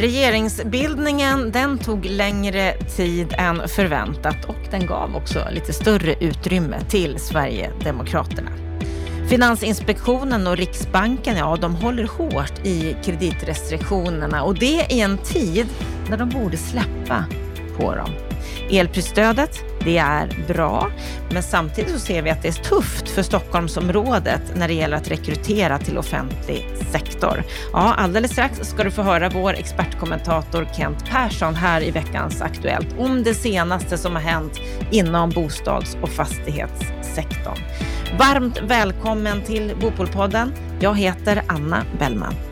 Regeringsbildningen 0.00 1.52
den 1.52 1.78
tog 1.78 2.04
längre 2.04 2.72
tid 2.96 3.34
än 3.38 3.68
förväntat 3.68 4.44
och 4.44 4.56
den 4.70 4.86
gav 4.86 5.16
också 5.16 5.44
lite 5.50 5.72
större 5.72 6.14
utrymme 6.20 6.80
till 6.88 7.18
Sverigedemokraterna. 7.18 8.50
Finansinspektionen 9.28 10.46
och 10.46 10.56
Riksbanken, 10.56 11.36
ja, 11.36 11.56
de 11.60 11.74
håller 11.74 12.04
hårt 12.04 12.66
i 12.66 12.96
kreditrestriktionerna 13.04 14.42
och 14.42 14.58
det 14.58 14.86
i 14.90 15.00
en 15.00 15.18
tid 15.18 15.66
när 16.10 16.16
de 16.16 16.28
borde 16.28 16.56
släppa 16.56 17.24
på 17.76 17.94
dem. 17.94 18.10
Elprisstödet, 18.70 19.58
det 19.84 19.98
är 19.98 20.44
bra, 20.48 20.90
men 21.30 21.42
samtidigt 21.42 21.90
så 21.90 21.98
ser 21.98 22.22
vi 22.22 22.30
att 22.30 22.42
det 22.42 22.48
är 22.48 22.52
tufft 22.52 23.08
för 23.08 23.22
Stockholmsområdet 23.22 24.42
när 24.54 24.68
det 24.68 24.74
gäller 24.74 24.96
att 24.96 25.10
rekrytera 25.10 25.78
till 25.78 25.98
offentlig 25.98 26.66
sektor. 26.90 27.44
Ja, 27.72 27.94
alldeles 27.94 28.32
strax 28.32 28.58
ska 28.62 28.84
du 28.84 28.90
få 28.90 29.02
höra 29.02 29.28
vår 29.28 29.54
expertkommentator 29.54 30.68
Kent 30.76 31.10
Persson 31.10 31.54
här 31.54 31.82
i 31.82 31.90
veckans 31.90 32.42
Aktuellt 32.42 32.88
om 32.98 33.22
det 33.22 33.34
senaste 33.34 33.98
som 33.98 34.12
har 34.12 34.22
hänt 34.22 34.60
inom 34.90 35.30
bostads 35.30 35.96
och 36.02 36.08
fastighetssektorn. 36.08 37.58
Varmt 38.18 38.62
välkommen 38.62 39.42
till 39.42 39.72
Bopolpodden. 39.80 40.52
Jag 40.80 40.98
heter 40.98 41.42
Anna 41.48 41.84
Bellman. 41.98 42.49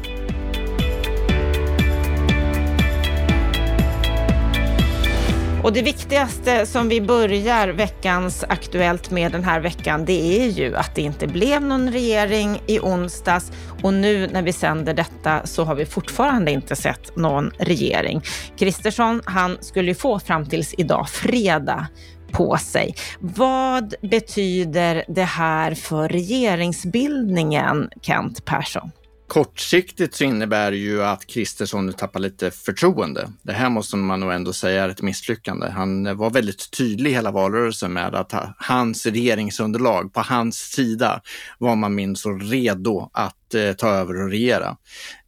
Och 5.63 5.73
det 5.73 5.83
viktigaste 5.83 6.67
som 6.67 6.89
vi 6.89 7.01
börjar 7.01 7.69
veckans 7.69 8.45
Aktuellt 8.49 9.11
med 9.11 9.33
den 9.33 9.45
här 9.45 9.61
veckan, 9.61 10.05
det 10.05 10.43
är 10.43 10.49
ju 10.49 10.77
att 10.77 10.95
det 10.95 11.03
inte 11.03 11.27
blev 11.27 11.63
någon 11.63 11.93
regering 11.93 12.63
i 12.67 12.81
onsdags 12.81 13.53
och 13.83 13.95
nu 13.95 14.27
när 14.33 14.43
vi 14.43 14.53
sänder 14.53 14.95
detta 14.95 15.47
så 15.47 15.65
har 15.65 15.75
vi 15.75 15.87
fortfarande 15.87 16.51
inte 16.51 16.77
sett 16.77 17.17
någon 17.17 17.51
regering. 17.59 18.23
Kristersson, 18.59 19.23
han 19.25 19.59
skulle 19.61 19.89
ju 19.89 19.95
få 19.95 20.19
fram 20.19 20.47
tills 20.47 20.75
idag, 20.79 21.09
fredag, 21.09 21.87
på 22.33 22.57
sig. 22.57 22.95
Vad 23.21 23.95
betyder 24.03 25.05
det 25.09 25.25
här 25.25 25.75
för 25.75 26.09
regeringsbildningen, 26.09 27.91
Kent 28.03 28.45
Persson? 28.45 28.91
Kortsiktigt 29.29 30.15
så 30.15 30.25
innebär 30.25 30.71
det 30.71 30.77
ju 30.77 31.05
att 31.05 31.27
Kristersson 31.27 31.87
nu 31.87 31.93
tappar 31.93 32.21
lite 32.21 32.51
förtroende. 32.51 33.29
Det 33.43 33.53
här 33.53 33.71
måste 33.71 33.97
man 33.97 34.21
nog 34.21 34.33
ändå 34.33 34.53
säga 34.53 34.85
är 34.85 34.89
ett 34.89 35.03
misslyckande. 35.03 35.71
Han 35.71 36.17
var 36.17 36.31
väldigt 36.31 36.71
tydlig 36.71 37.11
hela 37.11 37.31
valrörelsen 37.31 37.93
med 37.93 38.15
att 38.15 38.33
hans 38.59 39.07
regeringsunderlag, 39.07 40.13
på 40.13 40.21
hans 40.21 40.57
sida, 40.57 41.23
var 41.59 41.77
man 41.77 41.95
minst 41.95 42.23
så 42.23 42.33
redo 42.33 43.11
att 43.13 43.55
eh, 43.55 43.73
ta 43.73 43.89
över 43.89 44.23
och 44.23 44.31
regera. 44.31 44.77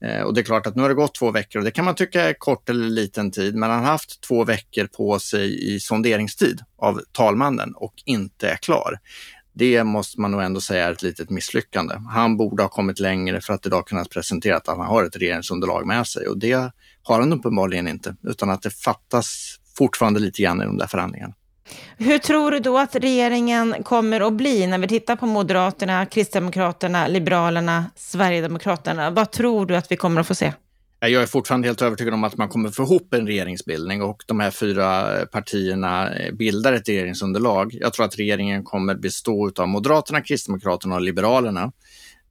Eh, 0.05 0.23
och 0.23 0.35
det 0.35 0.41
är 0.41 0.45
klart 0.45 0.67
att 0.67 0.77
nu 0.77 0.83
har 0.83 0.89
det 0.89 0.95
gått 0.95 1.15
två 1.15 1.31
veckor 1.31 1.59
och 1.59 1.65
det 1.65 1.71
kan 1.71 1.85
man 1.85 1.95
tycka 1.95 2.29
är 2.29 2.33
kort 2.33 2.69
eller 2.69 2.89
liten 2.89 3.31
tid, 3.31 3.55
men 3.55 3.71
han 3.71 3.79
har 3.79 3.87
haft 3.87 4.21
två 4.21 4.45
veckor 4.45 4.87
på 4.87 5.19
sig 5.19 5.75
i 5.75 5.81
sonderingstid 5.81 6.61
av 6.79 7.01
talmannen 7.13 7.75
och 7.75 7.95
inte 8.05 8.49
är 8.49 8.57
klar 8.57 8.99
det 9.61 9.85
måste 9.85 10.21
man 10.21 10.31
nog 10.31 10.43
ändå 10.43 10.61
säga 10.61 10.87
är 10.87 10.93
ett 10.93 11.03
litet 11.03 11.31
misslyckande. 11.31 11.95
Han 12.09 12.37
borde 12.37 12.63
ha 12.63 12.69
kommit 12.69 13.01
längre 13.01 13.41
för 13.41 13.55
att 13.55 13.67
idag 13.67 13.87
kunna 13.87 14.05
presentera 14.05 14.57
att 14.57 14.67
han 14.67 14.81
har 14.81 15.05
ett 15.05 15.17
regeringsunderlag 15.17 15.87
med 15.87 16.07
sig 16.07 16.27
och 16.27 16.39
det 16.39 16.73
har 17.03 17.21
han 17.21 17.33
uppenbarligen 17.33 17.89
inte, 17.89 18.17
utan 18.23 18.51
att 18.51 18.63
det 18.63 18.71
fattas 18.71 19.57
fortfarande 19.77 20.21
lite 20.21 20.43
grann 20.43 20.63
i 20.63 20.65
de 20.65 20.79
där 20.79 20.87
förhandlingarna. 20.87 21.35
Hur 21.97 22.19
tror 22.19 22.51
du 22.51 22.59
då 22.59 22.79
att 22.79 22.95
regeringen 22.95 23.75
kommer 23.83 24.21
att 24.21 24.33
bli 24.33 24.67
när 24.67 24.79
vi 24.79 24.89
tittar 24.89 25.17
på 25.17 25.27
Moderaterna, 25.27 26.07
Kristdemokraterna, 26.07 27.07
Liberalerna, 27.07 27.85
Sverigedemokraterna? 27.97 29.11
Vad 29.11 29.31
tror 29.31 29.67
du 29.67 29.77
att 29.77 29.93
vi 29.93 29.97
kommer 29.97 30.21
att 30.21 30.27
få 30.27 30.35
se? 30.35 30.53
Jag 31.03 31.23
är 31.23 31.27
fortfarande 31.27 31.69
helt 31.69 31.83
övertygad 31.83 32.15
om 32.15 32.25
att 32.25 32.37
man 32.37 32.49
kommer 32.49 32.71
få 32.71 32.83
ihop 32.83 33.15
en 33.15 33.27
regeringsbildning 33.27 34.03
och 34.03 34.23
de 34.27 34.41
här 34.41 34.51
fyra 34.51 35.11
partierna 35.27 36.11
bildar 36.33 36.73
ett 36.73 36.89
regeringsunderlag. 36.89 37.75
Jag 37.81 37.93
tror 37.93 38.07
att 38.07 38.19
regeringen 38.19 38.65
kommer 38.65 38.95
bestå 38.95 39.53
av 39.59 39.69
Moderaterna, 39.69 40.21
Kristdemokraterna 40.21 40.95
och 40.95 41.01
Liberalerna 41.01 41.73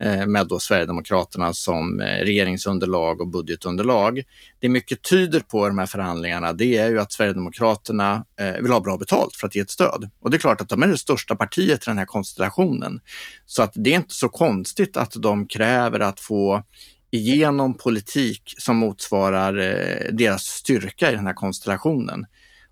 eh, 0.04 0.26
med 0.26 0.48
då 0.48 0.60
Sverigedemokraterna 0.60 1.54
som 1.54 2.02
eh, 2.02 2.06
regeringsunderlag 2.06 3.22
och 3.22 3.28
budgetunderlag. 3.28 4.24
Det 4.60 4.70
mycket 4.70 5.02
tyder 5.02 5.40
på 5.40 5.66
i 5.66 5.70
de 5.70 5.78
här 5.78 5.86
förhandlingarna, 5.86 6.54
det 6.54 6.78
är 6.78 6.90
ju 6.90 7.00
att 7.00 7.12
Sverigedemokraterna 7.12 8.26
eh, 8.40 8.62
vill 8.62 8.72
ha 8.72 8.80
bra 8.80 8.98
betalt 8.98 9.36
för 9.36 9.48
att 9.48 9.56
ge 9.56 9.62
ett 9.62 9.70
stöd. 9.70 10.10
Och 10.22 10.32
det 10.32 10.38
är 10.38 10.40
klart 10.40 10.62
att 10.62 10.70
de 10.70 10.84
är 10.84 10.88
det 10.88 10.98
största 10.98 11.36
partiet 11.36 11.82
i 11.82 11.86
den 11.86 11.98
här 11.98 12.06
konstellationen. 12.06 13.00
Så 13.46 13.64
att 13.64 13.72
det 13.76 13.92
är 13.92 13.96
inte 13.96 14.14
så 14.14 14.30
konstigt 14.30 14.98
att 14.98 15.14
de 15.22 15.48
kräver 15.48 16.00
att 16.00 16.20
få 16.20 16.64
igenom 17.12 17.74
politik 17.74 18.56
som 18.58 18.78
motsvarar 18.78 19.58
eh, 19.58 20.14
deras 20.14 20.44
styrka 20.44 21.12
i 21.12 21.16
den 21.16 21.28
här 21.28 21.34
konstellationen. 21.34 22.26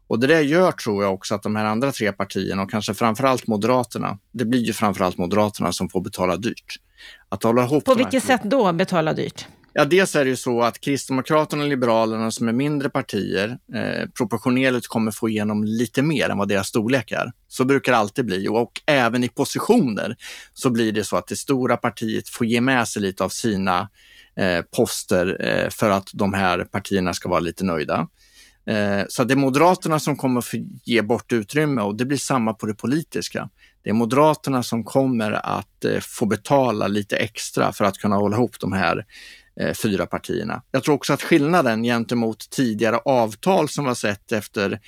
Och 0.07 0.19
det 0.19 0.27
där 0.27 0.41
gör, 0.41 0.71
tror 0.71 1.03
jag, 1.03 1.13
också 1.13 1.35
att 1.35 1.43
de 1.43 1.55
här 1.55 1.65
andra 1.65 1.91
tre 1.91 2.11
partierna 2.11 2.61
och 2.61 2.71
kanske 2.71 2.93
framförallt 2.93 3.47
Moderaterna, 3.47 4.17
det 4.31 4.45
blir 4.45 4.59
ju 4.59 4.73
framförallt 4.73 5.17
Moderaterna 5.17 5.73
som 5.73 5.89
får 5.89 6.01
betala 6.01 6.37
dyrt. 6.37 6.75
Att 7.29 7.43
hålla 7.43 7.63
ihop 7.63 7.85
På 7.85 7.95
vilket 7.95 8.23
sätt 8.23 8.41
då 8.43 8.73
betala 8.73 9.13
dyrt? 9.13 9.45
Ja, 9.73 9.85
dels 9.85 10.15
är 10.15 10.23
det 10.23 10.29
ju 10.29 10.35
så 10.35 10.61
att 10.61 10.81
Kristdemokraterna 10.81 11.63
och 11.63 11.69
Liberalerna 11.69 12.31
som 12.31 12.47
är 12.47 12.53
mindre 12.53 12.89
partier 12.89 13.57
eh, 13.73 14.09
proportionerligt 14.17 14.87
kommer 14.87 15.11
få 15.11 15.29
igenom 15.29 15.63
lite 15.63 16.01
mer 16.01 16.29
än 16.29 16.37
vad 16.37 16.47
deras 16.47 16.67
storlek 16.67 17.11
är. 17.11 17.31
Så 17.47 17.65
brukar 17.65 17.91
det 17.91 17.97
alltid 17.97 18.25
bli 18.25 18.47
och, 18.47 18.61
och 18.61 18.71
även 18.85 19.23
i 19.23 19.29
positioner 19.29 20.15
så 20.53 20.69
blir 20.69 20.91
det 20.91 21.03
så 21.03 21.17
att 21.17 21.27
det 21.27 21.35
stora 21.35 21.77
partiet 21.77 22.29
får 22.29 22.47
ge 22.47 22.61
med 22.61 22.87
sig 22.87 23.01
lite 23.01 23.23
av 23.23 23.29
sina 23.29 23.89
Eh, 24.37 24.61
poster 24.61 25.37
eh, 25.39 25.69
för 25.69 25.89
att 25.89 26.09
de 26.13 26.33
här 26.33 26.63
partierna 26.63 27.13
ska 27.13 27.29
vara 27.29 27.39
lite 27.39 27.65
nöjda. 27.65 28.07
Eh, 28.67 29.01
så 29.09 29.23
det 29.23 29.33
är 29.33 29.35
Moderaterna 29.35 29.99
som 29.99 30.17
kommer 30.17 30.39
att 30.39 30.53
ge 30.85 31.01
bort 31.01 31.31
utrymme 31.31 31.81
och 31.81 31.95
det 31.95 32.05
blir 32.05 32.17
samma 32.17 32.53
på 32.53 32.65
det 32.65 32.73
politiska. 32.73 33.49
Det 33.83 33.89
är 33.89 33.93
Moderaterna 33.93 34.63
som 34.63 34.83
kommer 34.83 35.31
att 35.31 35.85
få 36.01 36.25
betala 36.25 36.87
lite 36.87 37.17
extra 37.17 37.73
för 37.73 37.85
att 37.85 37.97
kunna 37.97 38.15
hålla 38.15 38.35
ihop 38.35 38.59
de 38.59 38.73
här 38.73 39.05
fyra 39.83 40.05
partierna. 40.05 40.61
Jag 40.71 40.83
tror 40.83 40.95
också 40.95 41.13
att 41.13 41.21
skillnaden 41.21 41.83
gentemot 41.83 42.49
tidigare 42.49 42.97
avtal 42.97 43.69
som 43.69 43.83
vi 43.83 43.87
har 43.87 43.95
sett 43.95 44.31
efter 44.31 44.79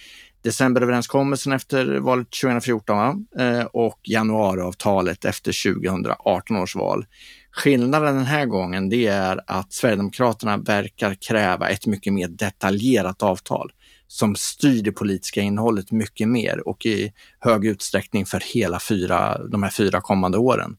decemberöverenskommelsen 0.41 1.53
efter 1.53 2.00
valet 2.00 2.27
2014 2.41 3.25
eh, 3.39 3.63
och 3.63 4.00
januariavtalet 4.03 5.25
efter 5.25 5.73
2018 5.73 6.57
års 6.57 6.75
val 6.75 7.05
Skillnaden 7.51 8.16
den 8.16 8.25
här 8.25 8.45
gången 8.45 8.89
det 8.89 9.07
är 9.07 9.41
att 9.47 9.73
Sverigedemokraterna 9.73 10.57
verkar 10.57 11.16
kräva 11.16 11.69
ett 11.69 11.85
mycket 11.85 12.13
mer 12.13 12.27
detaljerat 12.27 13.23
avtal 13.23 13.72
som 14.07 14.35
styr 14.35 14.83
det 14.83 14.91
politiska 14.91 15.41
innehållet 15.41 15.91
mycket 15.91 16.27
mer 16.27 16.67
och 16.67 16.85
i 16.85 17.13
hög 17.39 17.66
utsträckning 17.66 18.25
för 18.25 18.44
hela 18.53 18.79
fyra, 18.79 19.47
de 19.47 19.63
här 19.63 19.69
fyra 19.69 20.01
kommande 20.01 20.38
åren. 20.38 20.77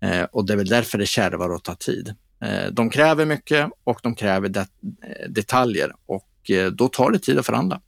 Eh, 0.00 0.22
och 0.22 0.46
det 0.46 0.52
är 0.52 0.56
väl 0.56 0.68
därför 0.68 0.98
det 0.98 1.06
kärvar 1.06 1.48
och 1.48 1.64
tar 1.64 1.74
tid. 1.74 2.14
Eh, 2.44 2.72
de 2.72 2.90
kräver 2.90 3.26
mycket 3.26 3.70
och 3.84 4.00
de 4.02 4.14
kräver 4.14 4.48
det, 4.48 4.60
eh, 4.60 5.30
detaljer 5.30 5.92
och 6.06 6.50
eh, 6.50 6.66
då 6.66 6.88
tar 6.88 7.10
det 7.10 7.18
tid 7.18 7.38
att 7.38 7.46
förhandla. 7.46 7.80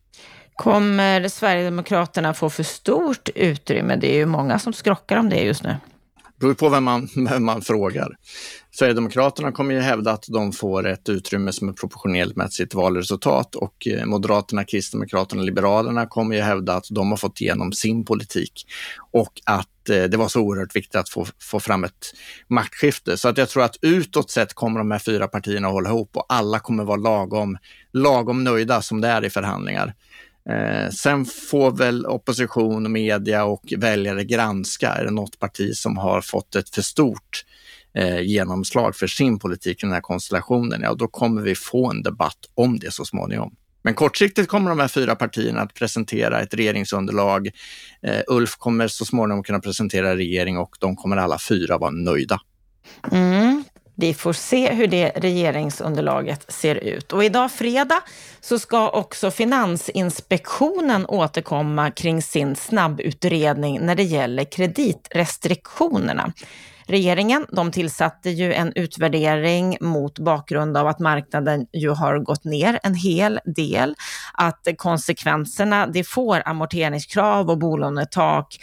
Kommer 0.58 1.28
Sverigedemokraterna 1.28 2.34
få 2.34 2.50
för 2.50 2.62
stort 2.62 3.28
utrymme? 3.34 3.96
Det 3.96 4.14
är 4.14 4.16
ju 4.16 4.26
många 4.26 4.58
som 4.58 4.72
skrockar 4.72 5.16
om 5.16 5.28
det 5.28 5.36
just 5.36 5.62
nu 5.62 5.76
Det 6.24 6.41
beror 6.41 6.54
på 6.54 6.69
vem 6.69 6.84
man, 6.84 7.08
vem 7.30 7.44
man 7.44 7.62
frågar. 7.62 8.16
Sverigedemokraterna 8.70 9.52
kommer 9.52 9.74
ju 9.74 9.80
hävda 9.80 10.12
att 10.12 10.24
de 10.28 10.52
får 10.52 10.86
ett 10.86 11.08
utrymme 11.08 11.52
som 11.52 11.68
är 11.68 11.72
proportionellt 11.72 12.36
med 12.36 12.52
sitt 12.52 12.74
valresultat 12.74 13.54
och 13.54 13.86
eh, 13.86 14.04
Moderaterna, 14.04 14.64
Kristdemokraterna 14.64 15.41
och 15.41 15.47
Liberalerna 15.47 16.06
kommer 16.06 16.36
ju 16.36 16.42
hävda 16.42 16.74
att 16.74 16.86
de 16.91 17.10
har 17.10 17.16
fått 17.16 17.41
igenom 17.41 17.72
sin 17.72 18.04
politik 18.04 18.66
och 19.12 19.32
att 19.44 19.88
eh, 19.91 20.02
det 20.02 20.16
var 20.16 20.28
så 20.28 20.41
oerhört 20.41 20.76
viktigt 20.76 20.97
att 20.97 21.08
få, 21.08 21.26
få 21.41 21.60
fram 21.60 21.84
ett 21.84 22.12
maktskifte. 22.48 23.16
Så 23.16 23.28
att 23.28 23.38
jag 23.38 23.48
tror 23.48 23.62
att 23.62 23.76
utåt 23.82 24.30
sett 24.30 24.54
kommer 24.54 24.78
de 24.78 24.91
här 24.91 24.98
fyra 24.98 25.28
partierna 25.28 25.68
att 25.68 25.74
hålla 25.74 25.88
ihop 25.88 26.16
och 26.16 26.26
alla 26.28 26.58
kommer 26.58 26.84
vara 26.84 26.97
lagom, 26.97 27.59
lagom 27.92 28.44
nöjda 28.44 28.83
som 28.83 29.00
det 29.00 29.09
är 29.09 29.24
i 29.24 29.30
förhandlingar. 29.30 29.94
Eh, 30.48 30.91
sen 30.91 31.24
får 31.24 31.71
väl 31.71 32.06
opposition, 32.06 32.92
media 32.92 33.45
och 33.45 33.74
väljare 33.77 34.24
granska. 34.24 34.89
Är 34.89 35.04
det 35.04 35.10
något 35.10 35.39
parti 35.39 35.74
som 35.74 35.97
har 35.97 36.21
fått 36.21 36.56
ett 36.56 36.71
för 36.71 36.83
stort 36.83 37.45
eh, 37.95 38.21
genomslag 38.21 38.97
för 38.97 39.06
sin 39.06 39.39
politik 39.39 39.83
i 39.83 39.86
den 39.86 39.92
här 39.92 40.00
konstellationen? 40.00 40.80
Ja, 40.83 40.95
då 40.95 41.09
kommer 41.09 41.42
vi 41.42 41.54
få 41.54 41.91
en 41.91 42.03
debatt 42.03 42.39
om 42.54 42.78
det 42.78 42.92
så 42.92 43.04
småningom. 43.04 43.54
Men 43.83 43.95
kortsiktigt 43.95 44.48
kommer 44.48 44.71
de 44.71 44.78
här 44.78 44.89
fyra 44.89 45.15
partierna 45.15 45.60
att 45.60 45.74
presentera 45.74 46.41
ett 46.41 46.54
regeringsunderlag. 46.54 47.47
Eh, 48.03 48.21
Ulf 48.27 48.56
kommer 48.56 48.89
så 48.89 49.04
småningom 49.04 49.42
kunna 49.42 49.60
presentera 49.60 50.16
regering 50.16 50.59
och 50.59 50.77
de 50.80 50.97
kommer 50.97 51.16
alla 51.16 51.39
fyra 51.39 51.78
vara 51.78 51.91
nöjda. 51.91 52.41
Mm. 53.12 53.65
Vi 54.00 54.15
får 54.15 54.33
se 54.33 54.72
hur 54.72 54.86
det 54.86 55.12
regeringsunderlaget 55.16 56.53
ser 56.53 56.74
ut. 56.74 57.12
Och 57.12 57.24
idag 57.24 57.53
fredag 57.53 58.00
så 58.41 58.59
ska 58.59 58.91
också 58.91 59.30
Finansinspektionen 59.30 61.06
återkomma 61.06 61.91
kring 61.91 62.22
sin 62.22 62.56
snabbutredning 62.56 63.86
när 63.86 63.95
det 63.95 64.03
gäller 64.03 64.45
kreditrestriktionerna. 64.45 66.33
Regeringen 66.86 67.47
de 67.53 67.72
tillsatte 67.72 68.30
ju 68.30 68.53
en 68.53 68.72
utvärdering 68.74 69.77
mot 69.80 70.18
bakgrund 70.18 70.77
av 70.77 70.86
att 70.86 70.98
marknaden 70.98 71.66
ju 71.72 71.91
har 71.91 72.18
gått 72.18 72.45
ner 72.45 72.80
en 72.83 72.95
hel 72.95 73.41
del. 73.45 73.95
Att 74.33 74.68
konsekvenserna 74.77 75.86
det 75.86 76.04
får 76.04 76.42
amorteringskrav 76.45 77.50
och 77.50 77.59
bolånetak 77.59 78.56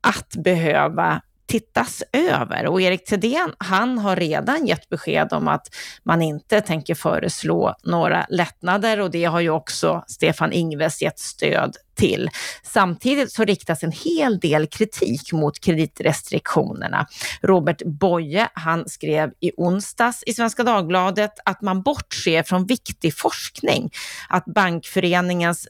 att 0.00 0.36
behöva 0.36 1.22
tittas 1.50 2.02
över. 2.12 2.66
Och 2.66 2.80
Erik 2.80 3.04
Thedéen, 3.04 3.54
han 3.58 3.98
har 3.98 4.16
redan 4.16 4.66
gett 4.66 4.88
besked 4.88 5.32
om 5.32 5.48
att 5.48 5.66
man 6.02 6.22
inte 6.22 6.60
tänker 6.60 6.94
föreslå 6.94 7.74
några 7.82 8.26
lättnader 8.28 9.00
och 9.00 9.10
det 9.10 9.24
har 9.24 9.40
ju 9.40 9.50
också 9.50 10.04
Stefan 10.06 10.52
Ingves 10.52 11.02
gett 11.02 11.18
stöd 11.18 11.76
till. 11.94 12.30
Samtidigt 12.62 13.32
så 13.32 13.44
riktas 13.44 13.82
en 13.82 13.92
hel 13.92 14.38
del 14.38 14.66
kritik 14.66 15.32
mot 15.32 15.60
kreditrestriktionerna. 15.60 17.06
Robert 17.42 17.82
Boye, 17.84 18.48
han 18.54 18.88
skrev 18.88 19.30
i 19.40 19.52
onsdags 19.56 20.22
i 20.26 20.34
Svenska 20.34 20.62
Dagbladet 20.62 21.32
att 21.44 21.62
man 21.62 21.82
bortser 21.82 22.42
från 22.42 22.66
viktig 22.66 23.18
forskning. 23.18 23.90
Att 24.28 24.44
Bankföreningens 24.44 25.68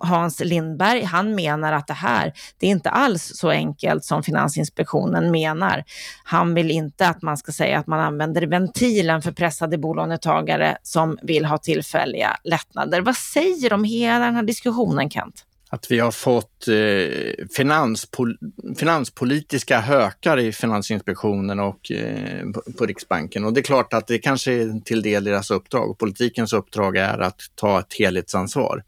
Hans 0.00 0.40
Lindberg, 0.40 1.04
han 1.04 1.34
menar 1.34 1.72
att 1.72 1.86
det 1.86 1.94
här, 1.94 2.32
det 2.58 2.66
är 2.66 2.70
inte 2.70 2.90
alls 2.90 3.32
så 3.34 3.50
enkelt 3.50 4.04
som 4.04 4.22
Finansinspektionen 4.22 5.30
menar. 5.30 5.84
Han 6.24 6.54
vill 6.54 6.70
inte 6.70 7.08
att 7.08 7.22
man 7.22 7.36
ska 7.36 7.52
säga 7.52 7.78
att 7.78 7.86
man 7.86 8.00
använder 8.00 8.42
ventilen 8.42 9.22
för 9.22 9.32
pressade 9.32 9.78
bolånetagare 9.78 10.76
som 10.82 11.18
vill 11.22 11.44
ha 11.44 11.58
tillfälliga 11.58 12.36
lättnader. 12.44 13.00
Vad 13.00 13.16
säger 13.16 13.68
du 13.68 13.74
om 13.74 13.84
hela 13.84 14.24
den 14.24 14.34
här 14.34 14.42
diskussionen, 14.42 15.10
Kent? 15.10 15.44
Att 15.70 15.90
vi 15.90 15.98
har 15.98 16.10
fått 16.10 16.68
eh, 16.68 17.46
finanspol 17.56 18.38
finanspolitiska 18.76 19.80
hökar 19.80 20.38
i 20.38 20.52
Finansinspektionen 20.52 21.60
och 21.60 21.90
eh, 21.90 22.44
på, 22.78 22.86
Riksbanken. 22.86 23.44
Och 23.44 23.52
det 23.52 23.60
är 23.60 23.62
klart 23.62 23.92
att 23.92 24.06
det 24.06 24.18
kanske 24.18 24.52
är 24.52 24.80
till 24.80 25.02
del 25.02 25.24
deras 25.24 25.50
uppdrag. 25.50 25.90
och 25.90 25.98
Politikens 25.98 26.52
uppdrag 26.52 26.96
är 26.96 27.18
att 27.18 27.40
ta 27.54 27.80
ett 27.80 27.94
helhetsansvar. 27.98 28.84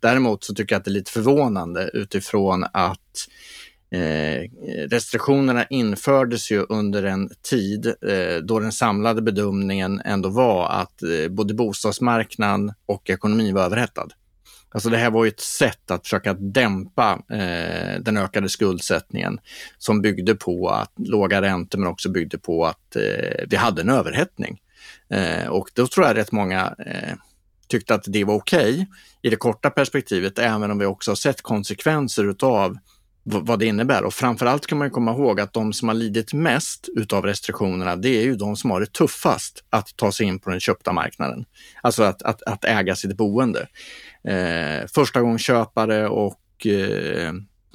Däremot 0.00 0.44
så 0.44 0.54
tycker 0.54 0.74
jag 0.74 0.78
att 0.78 0.84
det 0.84 0.90
är 0.90 0.92
lite 0.92 1.12
förvånande 1.12 1.90
utifrån 1.92 2.64
att 2.72 3.28
eh, 3.92 4.50
restriktionerna 4.88 5.64
infördes 5.64 6.50
ju 6.50 6.66
under 6.68 7.02
en 7.02 7.30
tid 7.50 7.86
eh, 7.86 8.36
då 8.42 8.60
den 8.60 8.72
samlade 8.72 9.22
bedömningen 9.22 10.00
ändå 10.04 10.28
var 10.28 10.68
att 10.68 11.02
eh, 11.02 11.28
både 11.30 11.54
bostadsmarknaden 11.54 12.72
och 12.86 13.10
ekonomin 13.10 13.54
var 13.54 13.62
överhettad. 13.62 14.08
Alltså 14.70 14.88
det 14.90 14.96
här 14.96 15.10
var 15.10 15.24
ju 15.24 15.28
ett 15.28 15.40
sätt 15.40 15.90
att 15.90 16.02
försöka 16.02 16.34
dämpa 16.34 17.22
eh, 17.30 18.00
den 18.00 18.16
ökade 18.16 18.48
skuldsättningen 18.48 19.38
som 19.78 20.02
byggde 20.02 20.34
på 20.34 20.68
att 20.68 20.92
låga 20.96 21.42
räntor 21.42 21.78
men 21.78 21.88
också 21.88 22.10
byggde 22.10 22.38
på 22.38 22.66
att 22.66 22.96
eh, 22.96 23.46
vi 23.48 23.56
hade 23.56 23.82
en 23.82 23.88
överhettning. 23.88 24.58
Eh, 25.10 25.46
och 25.46 25.70
då 25.74 25.86
tror 25.86 26.06
jag 26.06 26.16
rätt 26.16 26.32
många 26.32 26.74
eh, 26.86 27.14
tyckte 27.68 27.94
att 27.94 28.04
det 28.06 28.24
var 28.24 28.34
okej 28.34 28.72
okay 28.72 28.86
i 29.22 29.30
det 29.30 29.36
korta 29.36 29.70
perspektivet, 29.70 30.38
även 30.38 30.70
om 30.70 30.78
vi 30.78 30.86
också 30.86 31.10
har 31.10 31.16
sett 31.16 31.42
konsekvenser 31.42 32.30
utav 32.30 32.78
vad 33.30 33.58
det 33.58 33.66
innebär. 33.66 34.04
Och 34.04 34.14
framförallt 34.14 34.66
kan 34.66 34.78
man 34.78 34.90
komma 34.90 35.12
ihåg 35.12 35.40
att 35.40 35.52
de 35.52 35.72
som 35.72 35.88
har 35.88 35.94
lidit 35.94 36.32
mest 36.32 36.88
utav 36.96 37.24
restriktionerna, 37.24 37.96
det 37.96 38.08
är 38.08 38.22
ju 38.22 38.36
de 38.36 38.56
som 38.56 38.70
har 38.70 38.80
det 38.80 38.92
tuffast 38.92 39.64
att 39.70 39.96
ta 39.96 40.12
sig 40.12 40.26
in 40.26 40.38
på 40.38 40.50
den 40.50 40.60
köpta 40.60 40.92
marknaden. 40.92 41.44
Alltså 41.82 42.02
att, 42.02 42.22
att, 42.22 42.42
att 42.42 42.64
äga 42.64 42.96
sitt 42.96 43.16
boende. 43.16 43.66
Eh, 44.24 44.86
första 44.94 45.20
gång 45.20 45.38
köpare 45.38 46.08
och 46.08 46.66
eh, 46.66 47.32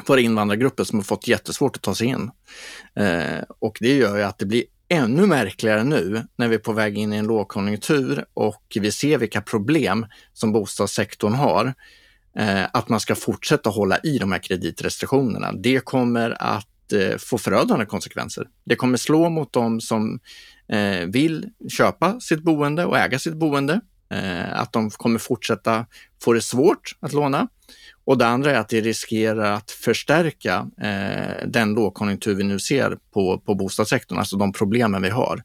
för 0.08 0.18
invandrargrupper 0.18 0.84
som 0.84 1.00
har 1.00 1.04
fått 1.04 1.28
jättesvårt 1.28 1.76
att 1.76 1.82
ta 1.82 1.96
sig 1.96 2.08
in. 2.08 2.32
Eh, 2.96 3.44
och 3.60 3.78
det 3.80 3.96
gör 3.96 4.18
ju 4.18 4.24
att 4.24 4.40
det 4.40 4.46
blir 4.46 4.64
ännu 4.90 5.26
märkligare 5.26 5.84
nu 5.84 6.24
när 6.36 6.48
vi 6.48 6.56
är 6.56 6.60
på 6.60 6.74
väg 6.74 6.98
in 6.98 7.14
i 7.14 7.18
en 7.18 7.28
lågkonjunktur 7.28 8.26
och 8.34 8.64
vi 8.76 8.92
ser 8.92 9.18
vilka 9.18 9.42
problem 9.42 10.06
som 10.34 10.52
bostadssektorn 10.52 11.34
har 11.34 11.74
Eh, 12.38 12.66
att 12.74 12.90
man 12.90 13.00
ska 13.00 13.16
fortsätta 13.16 13.70
hålla 13.70 13.98
i 13.98 14.18
de 14.18 14.32
här 14.32 14.40
kreditrestriktionerna. 14.40 15.52
Det 15.52 15.80
kommer 15.80 16.44
att 16.44 16.94
eh, 16.94 17.18
få 17.18 17.38
förödande 17.38 17.86
konsekvenser. 17.86 18.48
Det 18.66 18.76
kommer 18.76 18.98
slå 18.98 19.30
mot 19.30 19.54
de 19.54 19.82
som 19.82 20.20
eh, 20.68 21.08
vill 21.08 21.50
köpa 21.78 22.20
sitt 22.20 22.44
boende 22.44 22.86
och 22.86 22.98
äga 22.98 23.20
sitt 23.20 23.34
boende. 23.34 23.82
Eh, 24.14 24.62
att 24.62 24.74
de 24.74 24.90
kommer 24.90 25.20
fortsätta 25.20 25.86
få 26.24 26.34
det 26.34 26.42
svårt 26.42 26.96
att 27.00 27.14
låna. 27.14 27.48
Och 28.06 28.18
det 28.18 28.26
andra 28.26 28.52
är 28.52 28.56
att 28.56 28.70
det 28.70 28.82
riskerar 28.82 29.52
att 29.52 29.72
förstärka 29.72 30.68
eh, 30.82 31.48
den 31.48 31.74
lågkonjunktur 31.74 32.36
vi 32.36 32.44
nu 32.44 32.60
ser 32.60 32.98
på, 33.14 33.40
på 33.40 33.56
bostadssektorn, 33.56 34.20
alltså 34.20 34.38
de 34.38 34.54
problemen 34.54 35.02
vi 35.02 35.10
har. 35.10 35.44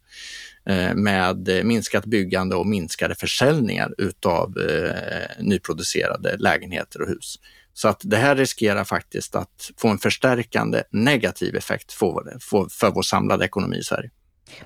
Eh, 0.67 0.94
med 0.94 1.65
minskat 1.65 2.05
byggande 2.05 2.56
och 2.56 2.67
minskade 2.67 3.15
försäljningar 3.15 3.94
utav 3.99 4.55
eh, 4.59 5.44
nyproducerade 5.44 6.37
lägenheter 6.37 7.03
och 7.03 7.09
hus. 7.09 7.38
Så 7.75 7.88
att 7.88 8.00
det 8.05 8.17
här 8.17 8.37
riskerar 8.37 8.85
faktiskt 8.85 9.37
att 9.37 9.71
få 9.76 9.88
en 9.88 9.99
förstärkande 9.99 10.82
negativ 10.91 11.56
effekt 11.56 11.93
för, 11.93 12.38
för, 12.41 12.69
för 12.71 12.91
vår 12.91 13.03
samlade 13.03 13.44
ekonomi 13.44 13.76
i 13.76 13.82
Sverige. 13.82 14.11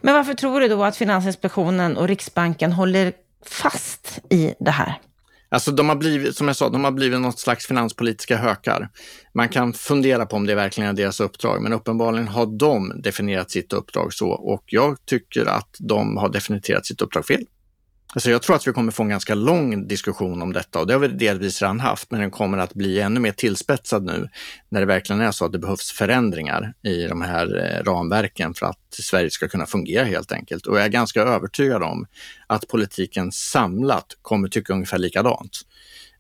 Men 0.01 0.15
varför 0.15 0.35
tror 0.35 0.61
du 0.61 0.69
då 0.69 0.85
att 0.85 0.97
Finansinspektionen 0.97 1.97
och 1.97 2.09
Riksbanken 2.09 2.73
håller 2.73 3.13
fast 3.47 4.21
i 4.31 4.55
det 4.61 4.71
här? 4.71 5.01
Alltså 5.53 5.73
de 5.73 5.89
har 5.89 5.97
blivit, 5.97 6.37
som 6.37 6.47
jag 6.47 6.57
sa, 6.57 6.69
de 6.69 6.85
har 6.85 6.91
blivit 6.91 7.21
något 7.21 7.39
slags 7.39 7.67
finanspolitiska 7.67 8.37
hökar. 8.37 8.89
Man 9.35 9.49
kan 9.49 9.73
fundera 9.73 10.27
på 10.27 10.37
om 10.37 10.47
det 10.47 10.55
verkligen 10.55 10.91
är 10.91 10.95
deras 10.95 11.21
uppdrag, 11.21 11.63
men 11.63 11.73
uppenbarligen 11.73 12.29
har 12.29 12.47
de 12.47 13.03
definierat 13.03 13.51
sitt 13.51 13.73
uppdrag 13.73 14.13
så 14.13 14.29
och 14.29 14.65
jag 14.67 14.97
tycker 15.07 15.47
att 15.47 15.77
de 15.79 16.17
har 16.17 16.29
definierat 16.29 16.87
sitt 16.87 17.03
uppdrag 17.03 17.27
fel. 17.27 17.45
Alltså 18.15 18.31
jag 18.31 18.43
tror 18.43 18.57
att 18.57 18.67
vi 18.67 18.73
kommer 18.73 18.93
få 18.93 19.03
en 19.03 19.09
ganska 19.09 19.35
lång 19.35 19.89
diskussion 19.89 20.43
om 20.43 20.53
detta 20.53 20.81
och 20.81 20.87
det 20.87 20.93
har 20.93 21.01
vi 21.01 21.09
delvis 21.09 21.63
redan 21.63 21.81
haft, 21.81 22.11
men 22.11 22.21
den 22.21 22.31
kommer 22.31 22.59
att 22.59 22.75
bli 22.75 23.01
ännu 23.01 23.21
mer 23.21 23.33
tillspetsad 23.33 24.05
nu 24.05 24.29
när 24.69 24.81
det 24.81 24.87
verkligen 24.87 25.21
är 25.21 25.31
så 25.31 25.45
att 25.45 25.53
det 25.53 25.59
behövs 25.59 25.93
förändringar 25.93 26.75
i 26.83 27.07
de 27.07 27.23
här 27.23 27.59
eh, 27.59 27.85
ramverken 27.85 28.55
för 28.55 28.67
att 28.67 28.79
Sverige 28.91 29.31
ska 29.31 29.49
kunna 29.49 29.67
fungera 29.67 30.05
helt 30.05 30.33
enkelt. 30.33 30.67
Och 30.67 30.79
jag 30.79 30.85
är 30.85 30.89
ganska 30.89 31.23
övertygad 31.23 31.83
om 31.83 32.07
att 32.47 32.69
politiken 32.69 33.33
samlat 33.33 34.07
kommer 34.23 34.49
tycka 34.49 34.73
ungefär 34.73 34.99
likadant. 34.99 35.61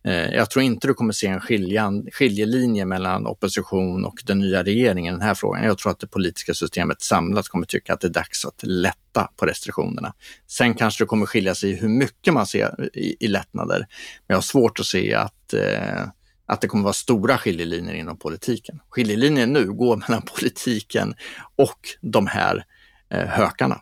Eh, 0.04 0.34
jag 0.34 0.50
tror 0.50 0.62
inte 0.62 0.86
du 0.86 0.94
kommer 0.94 1.12
se 1.12 1.26
en 1.26 1.40
skiljan, 1.40 2.06
skiljelinje 2.12 2.84
mellan 2.84 3.26
opposition 3.26 4.04
och 4.04 4.22
den 4.24 4.38
nya 4.38 4.62
regeringen 4.62 5.14
i 5.14 5.18
den 5.18 5.26
här 5.26 5.34
frågan. 5.34 5.64
Jag 5.64 5.78
tror 5.78 5.92
att 5.92 6.00
det 6.00 6.06
politiska 6.06 6.54
systemet 6.54 7.02
samlat 7.02 7.48
kommer 7.48 7.66
tycka 7.66 7.94
att 7.94 8.00
det 8.00 8.06
är 8.06 8.12
dags 8.12 8.44
att 8.44 8.62
lätta 8.62 9.28
på 9.36 9.46
restriktionerna. 9.46 10.14
Sen 10.46 10.74
kanske 10.74 11.04
det 11.04 11.08
kommer 11.08 11.26
skilja 11.26 11.54
sig 11.54 11.70
i 11.70 11.74
hur 11.74 11.88
mycket 11.88 12.34
man 12.34 12.46
ser 12.46 12.90
i, 12.94 13.16
i 13.20 13.28
lättnader. 13.28 13.78
Men 13.78 13.86
jag 14.26 14.36
har 14.36 14.42
svårt 14.42 14.80
att 14.80 14.86
se 14.86 15.14
att, 15.14 15.54
eh, 15.54 16.02
att 16.46 16.60
det 16.60 16.68
kommer 16.68 16.84
vara 16.84 16.92
stora 16.92 17.38
skiljelinjer 17.38 17.94
inom 17.94 18.18
politiken. 18.18 18.80
Skiljelinjen 18.88 19.52
nu 19.52 19.72
går 19.72 19.96
mellan 19.96 20.22
politiken 20.22 21.14
och 21.56 21.78
de 22.00 22.26
här 22.26 22.64
eh, 23.10 23.26
hökarna. 23.26 23.80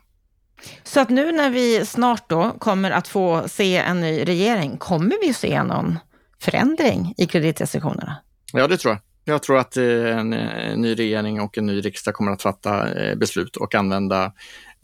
Så 0.83 0.99
att 0.99 1.09
nu 1.09 1.31
när 1.31 1.49
vi 1.49 1.85
snart 1.85 2.29
då 2.29 2.55
kommer 2.59 2.91
att 2.91 3.07
få 3.07 3.47
se 3.47 3.77
en 3.77 4.01
ny 4.01 4.25
regering, 4.25 4.77
kommer 4.77 5.27
vi 5.27 5.33
se 5.33 5.63
någon 5.63 5.99
förändring 6.41 7.13
i 7.17 7.25
kreditrestriktionerna? 7.25 8.15
Ja, 8.53 8.67
det 8.67 8.77
tror 8.77 8.93
jag. 8.93 9.01
Jag 9.33 9.43
tror 9.43 9.57
att 9.57 9.77
eh, 9.77 10.17
en, 10.17 10.29
ny 10.75 10.95
regering 10.95 11.41
och 11.41 11.57
en 11.57 11.65
ny 11.65 11.81
riksdag 11.81 12.13
kommer 12.13 12.31
att 12.31 12.41
fatta 12.41 12.93
eh, 12.93 13.15
beslut 13.15 13.55
och 13.55 13.75
använda 13.75 14.31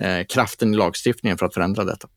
eh, 0.02 0.26
kraften 0.30 0.74
i 0.74 0.78
lagstiftningen 0.78 1.38
för 1.38 1.46
att 1.46 1.54
förändra 1.54 1.84
detta. 1.84 2.08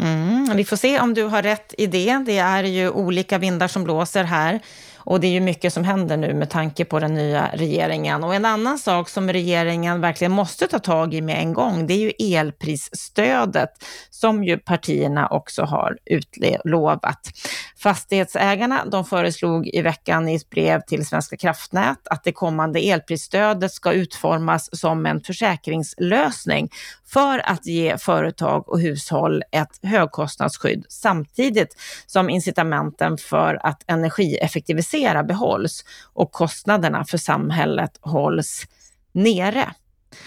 Mm, 0.00 0.56
vi 0.56 0.64
får 0.64 0.76
se 0.76 1.00
om 1.00 1.14
du 1.14 1.22
har 1.22 1.42
rätt 1.42 1.74
i 1.78 1.86
det. 1.86 2.22
Det 2.26 2.38
är 2.38 2.64
ju 2.64 2.90
olika 2.90 3.38
vindar 3.38 3.68
som 3.68 3.84
blåser 3.84 4.24
här. 4.24 4.60
Och 5.04 5.20
det 5.20 5.26
är 5.26 5.32
ju 5.32 5.40
mycket 5.40 5.72
som 5.72 5.84
händer 5.84 6.16
nu 6.16 6.34
med 6.34 6.50
tanke 6.50 6.84
på 6.84 7.00
den 7.00 7.14
nya 7.14 7.50
regeringen. 7.54 8.24
Och 8.24 8.34
en 8.34 8.44
annan 8.44 8.78
sak 8.78 9.08
som 9.08 9.32
regeringen 9.32 10.00
verkligen 10.00 10.32
måste 10.32 10.66
ta 10.66 10.78
tag 10.78 11.14
i 11.14 11.20
med 11.20 11.38
en 11.38 11.52
gång, 11.52 11.86
det 11.86 11.94
är 11.94 11.98
ju 11.98 12.36
elprisstödet 12.36 13.70
som 14.10 14.44
ju 14.44 14.58
partierna 14.58 15.28
också 15.28 15.62
har 15.62 15.98
utlovat. 16.04 17.30
Fastighetsägarna 17.76 18.84
de 18.84 19.04
föreslog 19.04 19.66
i 19.66 19.82
veckan 19.82 20.28
i 20.28 20.34
ett 20.34 20.50
brev 20.50 20.80
till 20.80 21.06
Svenska 21.06 21.36
kraftnät 21.36 22.08
att 22.10 22.24
det 22.24 22.32
kommande 22.32 22.80
elprisstödet 22.80 23.72
ska 23.72 23.92
utformas 23.92 24.78
som 24.78 25.06
en 25.06 25.20
försäkringslösning 25.20 26.70
för 27.14 27.50
att 27.50 27.66
ge 27.66 27.98
företag 27.98 28.68
och 28.68 28.80
hushåll 28.80 29.42
ett 29.50 29.78
högkostnadsskydd 29.82 30.86
samtidigt 30.88 31.76
som 32.06 32.30
incitamenten 32.30 33.18
för 33.18 33.66
att 33.66 33.82
energieffektivisera 33.86 35.24
behålls 35.24 35.84
och 36.12 36.32
kostnaderna 36.32 37.04
för 37.04 37.18
samhället 37.18 37.98
hålls 38.00 38.66
nere. 39.12 39.74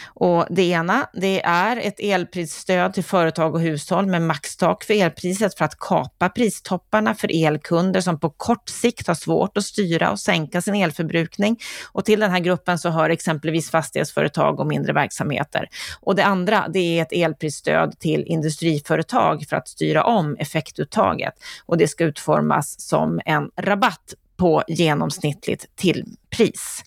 Och 0.06 0.48
det 0.50 0.64
ena, 0.64 1.10
det 1.14 1.42
är 1.46 1.78
ett 1.78 2.00
elprisstöd 2.00 2.94
till 2.94 3.04
företag 3.04 3.56
och 3.56 3.62
hushåll 3.62 4.06
med 4.06 4.22
maxtak 4.22 4.84
för 4.84 4.94
elpriset 4.94 5.58
för 5.58 5.66
att 5.66 5.80
kapa 5.80 6.30
pristopparna 6.30 7.16
för 7.16 7.46
elkunder 7.46 8.02
som 8.02 8.20
på 8.20 8.30
kort 8.30 8.70
sikt 8.70 9.08
har 9.08 9.16
svårt 9.16 9.58
att 9.58 9.64
styra 9.64 10.12
och 10.12 10.20
sänka 10.20 10.62
sin 10.62 10.76
elförbrukning. 10.76 11.60
Och 11.92 12.06
till 12.06 12.20
den 12.20 12.32
här 12.32 12.40
gruppen 12.40 12.80
så 12.80 12.90
hör 12.90 13.10
exempelvis 13.10 13.72
fastighetsföretag 13.72 14.60
och 14.60 14.68
mindre 14.68 14.94
verksamheter. 14.94 15.70
Och 16.02 16.16
det 16.16 16.26
andra, 16.26 16.68
det 16.74 16.80
är 16.80 17.02
ett 17.02 17.14
elprisstöd 17.14 18.00
till 18.00 18.24
industriföretag 18.24 19.46
för 19.50 19.56
att 19.56 19.68
styra 19.68 20.04
om 20.04 20.36
effektuttaget. 20.36 21.34
Och 21.66 21.78
det 21.78 21.88
ska 21.88 22.04
utformas 22.04 22.82
som 22.82 23.22
en 23.26 23.50
rabatt 23.56 24.14
på 24.38 24.64
genomsnittligt 24.68 25.76
tillpris. 25.76 26.84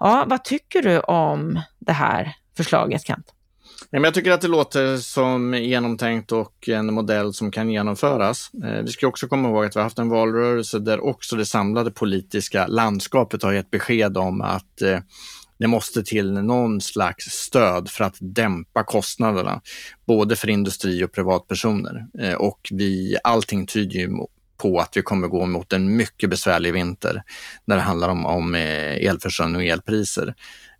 Ja, 0.00 0.24
vad 0.28 0.44
tycker 0.44 0.82
du 0.82 1.00
om 1.00 1.60
det 1.78 1.92
här 1.92 2.34
förslaget, 2.56 3.06
Kent? 3.06 3.34
Jag 3.90 4.14
tycker 4.14 4.30
att 4.30 4.40
det 4.40 4.48
låter 4.48 4.96
som 4.96 5.54
genomtänkt 5.54 6.32
och 6.32 6.68
en 6.68 6.94
modell 6.94 7.34
som 7.34 7.50
kan 7.50 7.70
genomföras. 7.70 8.50
Eh, 8.64 8.82
vi 8.82 8.88
ska 8.88 9.06
också 9.06 9.28
komma 9.28 9.48
ihåg 9.48 9.64
att 9.64 9.76
vi 9.76 9.80
har 9.80 9.84
haft 9.84 9.98
en 9.98 10.08
valrörelse 10.08 10.78
där 10.78 11.04
också 11.04 11.36
det 11.36 11.46
samlade 11.46 11.90
politiska 11.90 12.66
landskapet 12.66 13.42
har 13.42 13.52
gett 13.52 13.70
besked 13.70 14.16
om 14.16 14.40
att 14.40 14.82
eh, 14.82 14.98
det 15.58 15.66
måste 15.66 16.02
till 16.02 16.32
någon 16.32 16.80
slags 16.80 17.24
stöd 17.24 17.90
för 17.90 18.04
att 18.04 18.16
dämpa 18.20 18.84
kostnaderna, 18.84 19.60
både 20.06 20.36
för 20.36 20.50
industri 20.50 21.04
och 21.04 21.12
privatpersoner. 21.12 22.06
Eh, 22.20 22.34
och 22.34 22.68
vi, 22.70 23.16
allting 23.24 23.66
tyder 23.66 23.98
ju 23.98 24.08
på 24.56 24.78
att 24.78 24.96
vi 24.96 25.02
kommer 25.02 25.28
gå 25.28 25.46
mot 25.46 25.72
en 25.72 25.96
mycket 25.96 26.30
besvärlig 26.30 26.72
vinter 26.72 27.22
när 27.64 27.76
det 27.76 27.82
handlar 27.82 28.08
om, 28.08 28.26
om 28.26 28.54
elförsörjning 28.54 29.56
och 29.56 29.64
elpriser. 29.64 30.34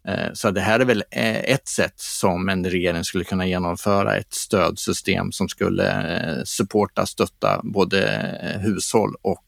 Eh, 0.09 0.33
så 0.33 0.51
det 0.51 0.61
här 0.61 0.81
är 0.81 0.85
väl 0.85 1.05
eh, 1.11 1.37
ett 1.37 1.69
sätt 1.69 1.95
som 1.97 2.49
en 2.49 2.65
regering 2.65 3.05
skulle 3.05 3.25
kunna 3.25 3.47
genomföra 3.47 4.17
ett 4.17 4.35
stödsystem 4.35 5.33
som 5.33 5.49
skulle 5.49 6.17
eh, 6.17 6.45
supporta, 6.45 7.07
stötta 7.07 7.61
både 7.63 8.31
hushåll 8.61 9.15
och 9.23 9.45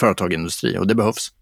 företag 0.00 0.26
och 0.26 0.32
industri 0.32 0.78
och 0.78 0.86
det 0.86 0.94
behövs. 0.94 1.32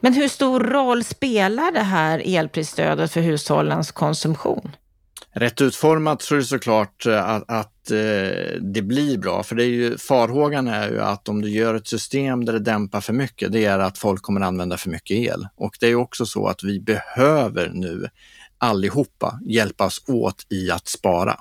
Men 0.00 0.12
hur 0.12 0.28
stor 0.28 0.60
roll 0.60 1.04
spelar 1.04 1.72
det 1.72 1.82
här 1.82 2.22
elprisstödet 2.24 3.12
för 3.12 3.20
hushållens 3.20 3.92
konsumtion? 3.92 4.76
Rätt 5.32 5.60
utformat 5.60 6.22
så 6.22 6.34
är 6.34 6.38
det 6.38 6.44
såklart 6.44 7.06
att, 7.06 7.44
att 7.50 7.73
eh, 7.90 8.60
det 8.60 8.82
blir 8.82 9.18
bra, 9.18 9.42
för 9.42 9.54
det 9.56 9.64
är 9.64 9.68
ju, 9.68 9.98
farhågan 9.98 10.68
är 10.68 10.90
ju 10.90 11.00
att 11.00 11.28
om 11.28 11.42
du 11.42 11.50
gör 11.50 11.74
ett 11.74 11.86
system 11.86 12.44
där 12.44 12.52
det 12.52 12.58
dämpar 12.58 13.00
för 13.00 13.12
mycket, 13.12 13.52
det 13.52 13.64
är 13.64 13.78
att 13.78 13.98
folk 13.98 14.22
kommer 14.22 14.40
använda 14.40 14.76
för 14.76 14.90
mycket 14.90 15.16
el. 15.16 15.46
Och 15.56 15.76
det 15.80 15.86
är 15.86 15.94
också 15.94 16.26
så 16.26 16.46
att 16.46 16.64
vi 16.64 16.80
behöver 16.80 17.70
nu 17.74 18.08
allihopa 18.58 19.40
hjälpas 19.46 19.98
åt 20.08 20.46
i 20.50 20.70
att 20.70 20.88
spara. 20.88 21.40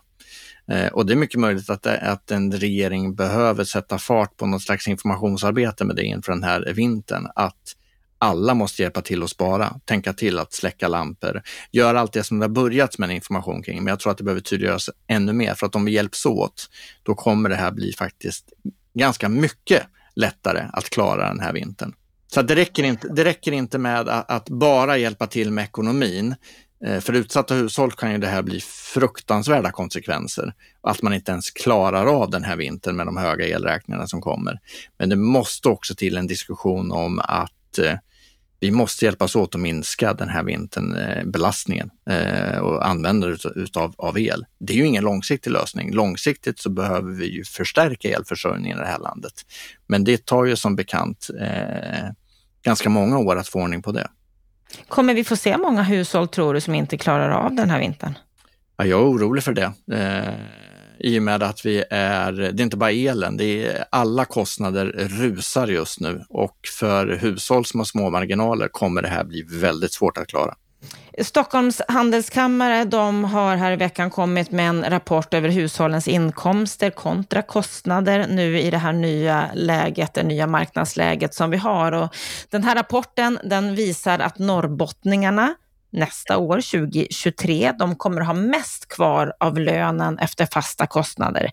Eh, 0.68 0.88
och 0.88 1.06
det 1.06 1.14
är 1.14 1.18
mycket 1.18 1.40
möjligt 1.40 1.70
att, 1.70 1.88
att 1.88 2.32
en 2.32 2.52
regering 2.52 3.16
behöver 3.16 3.64
sätta 3.64 3.98
fart 3.98 4.38
på 4.38 4.46
något 4.46 4.62
slags 4.62 4.88
informationsarbete 4.88 5.86
med 5.86 5.96
det 5.96 6.04
inför 6.04 6.32
den 6.32 6.44
här 6.44 6.74
vintern. 6.76 7.28
Att 7.36 7.76
alla 8.24 8.54
måste 8.54 8.82
hjälpa 8.82 9.02
till 9.02 9.24
att 9.24 9.30
spara, 9.30 9.80
tänka 9.86 10.14
till 10.14 10.40
att 10.40 10.54
släcka 10.54 10.88
lampor, 10.88 11.42
göra 11.72 12.00
allt 12.00 12.14
det 12.14 12.24
som 12.24 12.40
det 12.40 12.44
har 12.44 12.50
börjat 12.50 12.98
med 12.98 13.10
en 13.10 13.16
information 13.16 13.64
kring. 13.64 13.84
Men 13.84 13.88
jag 13.88 14.00
tror 14.00 14.12
att 14.12 14.18
det 14.18 14.24
behöver 14.24 14.42
tydliggöras 14.42 14.90
ännu 15.08 15.34
mer 15.34 15.54
för 15.54 15.66
att 15.66 15.76
om 15.76 15.86
vi 15.86 15.92
hjälps 15.92 16.26
åt, 16.26 16.70
då 17.04 17.16
kommer 17.16 17.50
det 17.50 17.56
här 17.56 17.72
bli 17.72 17.94
faktiskt 17.94 18.46
ganska 18.94 19.30
mycket 19.30 19.84
lättare 20.16 20.68
att 20.74 20.90
klara 20.90 21.28
den 21.28 21.40
här 21.40 21.54
vintern. 21.54 21.94
Så 22.34 22.42
det 22.42 22.56
räcker 22.56 22.84
inte, 22.84 23.08
det 23.08 23.26
räcker 23.26 23.52
inte 23.52 23.78
med 23.78 24.10
att, 24.10 24.50
bara 24.50 24.98
hjälpa 24.98 25.28
till 25.28 25.52
med 25.52 25.64
ekonomin. 25.64 26.36
Eh, 26.86 27.00
för 27.00 27.14
utsatta 27.14 27.54
hushåll 27.54 27.92
kan 27.92 28.12
ju 28.12 28.18
det 28.18 28.28
här 28.28 28.42
bli 28.42 28.60
fruktansvärda 28.94 29.72
konsekvenser. 29.72 30.54
Att 30.82 31.02
man 31.02 31.14
inte 31.14 31.32
ens 31.32 31.52
klarar 31.52 32.06
av 32.06 32.30
den 32.30 32.44
här 32.44 32.56
vintern 32.56 32.96
med 32.96 33.06
de 33.06 33.18
höga 33.18 33.48
elräkningarna 33.48 34.08
som 34.08 34.22
kommer. 34.22 34.60
Men 34.98 35.10
det 35.10 35.16
måste 35.16 35.70
också 35.70 35.96
till 35.96 36.18
en 36.18 36.28
diskussion 36.28 36.92
om 36.92 37.20
att 37.20 37.80
eh, 37.80 37.94
vi 38.64 38.72
måste 38.72 39.06
hjälpas 39.06 39.36
åt 39.36 39.56
att 39.56 39.62
minska 39.62 40.14
den 40.14 40.30
här 40.30 40.44
vintern, 40.44 40.96
eh, 40.96 41.26
belastningen 41.26 41.90
eh, 42.10 42.58
och 42.58 42.88
användandet 42.88 43.46
utav, 43.56 43.94
av 43.98 44.20
el. 44.20 44.46
Det 44.60 44.74
är 44.74 44.78
ju 44.78 44.86
ingen 44.86 45.04
långsiktig 45.04 45.52
lösning. 45.52 45.94
Långsiktigt 45.94 46.60
så 46.60 46.70
behöver 46.70 47.12
vi 47.12 47.26
ju 47.26 47.44
förstärka 47.44 48.10
elförsörjningen 48.10 48.78
i 48.78 48.82
det 48.82 48.88
här 48.88 49.00
landet. 49.00 49.34
Men 49.88 50.04
det 50.04 50.26
tar 50.26 50.46
ju 50.46 50.56
som 50.56 50.76
bekant 50.76 51.30
eh, 51.40 52.10
ganska 52.64 52.90
många 52.90 53.18
år 53.18 53.36
att 53.36 53.48
få 53.48 53.62
ordning 53.62 53.82
på 53.82 53.92
det. 53.92 54.08
Kommer 54.88 55.14
vi 55.14 55.24
få 55.24 55.36
se 55.36 55.58
många 55.58 55.84
hushåll, 55.84 56.28
tror 56.28 56.54
du, 56.54 56.62
som 56.62 56.76
inte 56.76 56.98
klarar 56.98 57.30
av 57.30 57.54
den 57.56 57.70
här 57.70 57.80
vintern? 57.80 58.14
Ja, 58.78 58.86
jag 58.86 59.00
är 59.00 59.06
orolig 59.06 59.44
för 59.44 59.54
det. 59.54 59.74
Eh, 59.92 60.34
i 61.04 61.20
och 61.20 61.24
med 61.24 61.44
att 61.44 61.66
vi 61.66 61.84
är, 61.90 62.32
det 62.32 62.62
är 62.62 62.64
inte 62.64 62.78
bara 62.78 62.92
elen, 62.92 63.38
det 63.38 63.66
är 63.66 63.86
alla 63.90 64.26
kostnader 64.26 64.86
rusar 64.96 65.68
just 65.68 66.00
nu 66.00 66.26
och 66.30 66.58
för 66.80 67.08
hushåll 67.08 67.66
som 67.66 67.80
har 67.80 67.86
små 67.86 68.10
marginaler 68.10 68.68
kommer 68.68 69.02
det 69.02 69.08
här 69.08 69.24
bli 69.24 69.44
väldigt 69.50 69.94
svårt 69.94 70.18
att 70.18 70.28
klara. 70.28 70.56
Stockholms 71.22 71.82
handelskammare 71.88 72.86
de 72.86 73.24
har 73.24 73.56
här 73.56 73.72
i 73.72 73.76
veckan 73.76 74.10
kommit 74.10 74.52
med 74.52 74.70
en 74.70 74.90
rapport 74.90 75.34
över 75.34 75.50
hushållens 75.50 76.08
inkomster 76.08 76.90
kontra 76.90 77.42
kostnader 77.42 78.28
nu 78.30 78.60
i 78.60 78.72
det 78.72 78.78
här 78.78 78.94
nya 78.94 79.50
läget, 79.54 80.14
det 80.14 80.24
nya 80.24 80.48
marknadsläget 80.48 81.34
som 81.34 81.50
vi 81.50 81.58
har. 81.58 81.92
Och 81.92 82.16
den 82.50 82.64
här 82.64 82.76
rapporten 82.76 83.40
den 83.44 83.76
visar 83.76 84.20
att 84.20 84.40
norrbottningarna 84.40 85.56
nästa 85.94 86.38
år, 86.38 86.56
2023. 86.56 87.74
De 87.80 87.96
kommer 87.96 88.22
att 88.22 88.28
ha 88.28 88.34
mest 88.34 88.88
kvar 88.88 89.34
av 89.40 89.60
lönen 89.60 90.20
efter 90.20 90.46
fasta 90.46 90.88
kostnader. 90.88 91.52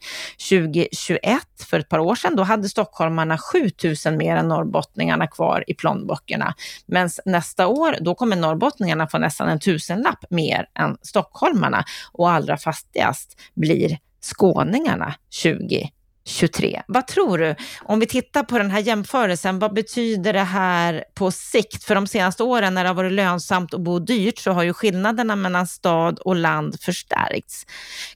2021, 0.50 1.40
för 1.70 1.80
ett 1.80 1.88
par 1.88 1.98
år 1.98 2.14
sedan, 2.14 2.36
då 2.36 2.42
hade 2.42 2.68
stockholmarna 2.68 3.38
7 3.38 3.70
000 4.06 4.16
mer 4.16 4.36
än 4.36 4.48
norrbottningarna 4.48 5.26
kvar 5.26 5.64
i 5.66 5.74
plånböckerna. 5.74 6.54
Men 6.86 7.10
nästa 7.24 7.66
år, 7.66 7.96
då 8.00 8.14
kommer 8.14 8.36
norrbottningarna 8.36 9.06
få 9.06 9.18
nästan 9.18 9.48
en 9.48 9.60
tusenlapp 9.60 10.24
mer 10.30 10.66
än 10.78 10.96
stockholmarna 11.02 11.84
och 12.12 12.30
allra 12.30 12.56
fattigast 12.56 13.40
blir 13.54 13.98
skåningarna 14.20 15.14
20 15.30 15.90
23. 16.30 16.82
Vad 16.86 17.06
tror 17.06 17.38
du? 17.38 17.54
Om 17.82 18.00
vi 18.00 18.06
tittar 18.06 18.42
på 18.42 18.58
den 18.58 18.70
här 18.70 18.80
jämförelsen, 18.80 19.58
vad 19.58 19.74
betyder 19.74 20.32
det 20.32 20.40
här 20.40 21.04
på 21.14 21.30
sikt? 21.30 21.84
För 21.84 21.94
de 21.94 22.06
senaste 22.06 22.42
åren 22.42 22.74
när 22.74 22.84
det 22.84 22.90
har 22.90 22.94
varit 22.94 23.12
lönsamt 23.12 23.74
att 23.74 23.80
bo 23.80 23.98
dyrt 23.98 24.38
så 24.38 24.50
har 24.50 24.62
ju 24.62 24.72
skillnaderna 24.72 25.36
mellan 25.36 25.66
stad 25.66 26.18
och 26.18 26.36
land 26.36 26.80
förstärkts. 26.80 27.66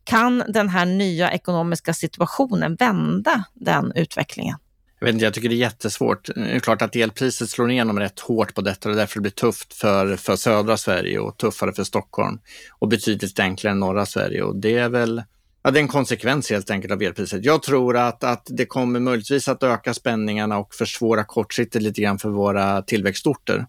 Kan 0.05 0.45
den 0.49 0.69
här 0.69 0.87
nya 0.87 1.33
ekonomiska 1.33 1.95
situationen 1.95 2.77
vända 2.77 3.45
den 3.55 3.93
utvecklingen? 3.95 4.59
Jag, 4.99 5.07
vet 5.07 5.13
inte, 5.13 5.25
jag 5.25 5.35
tycker 5.35 5.49
det 5.49 5.55
är 5.55 5.57
jättesvårt. 5.57 6.31
Det 6.35 6.41
är 6.41 6.61
klart 6.61 6.83
att 6.83 6.97
elpriset 6.97 7.51
slår 7.51 7.71
igenom 7.71 7.99
rätt 7.99 8.21
hårt 8.21 8.55
på 8.55 8.61
detta 8.61 8.89
och 8.89 8.97
därför 8.97 9.21
blir 9.21 9.31
det 9.31 9.37
tufft 9.37 9.75
för, 9.75 10.17
för 10.17 10.37
södra 10.37 10.77
Sverige 10.77 11.19
och 11.19 11.37
tuffare 11.37 11.73
för 11.73 11.85
Stockholm 11.85 12.39
och 12.71 12.89
betydligt 12.89 13.41
enklare 13.41 13.73
än 13.73 13.81
norra 13.81 14.07
Sverige. 14.07 14.43
Och 14.43 14.57
det 14.57 14.77
är 14.77 14.89
väl 14.89 15.23
Ja, 15.67 15.71
det 15.71 15.79
är 15.79 15.83
en 15.83 15.89
konsekvens 15.89 16.51
helt 16.51 16.71
enkelt 16.71 16.93
av 16.93 17.03
elpriset. 17.03 17.45
Jag 17.45 17.63
tror 17.63 17.97
att, 17.97 18.25
att 18.25 18.47
det 18.51 18.67
kommer 18.67 19.01
möjligtvis 19.01 19.49
att 19.49 19.63
öka 19.63 19.95
spänningarna 19.95 20.59
och 20.59 20.75
försvåra 20.75 21.25
kortsiktigt 21.25 21.85
lite 21.85 22.01
grann 22.01 22.19
för 22.19 22.29
våra 22.29 22.83
tillväxtorter. 22.83 23.67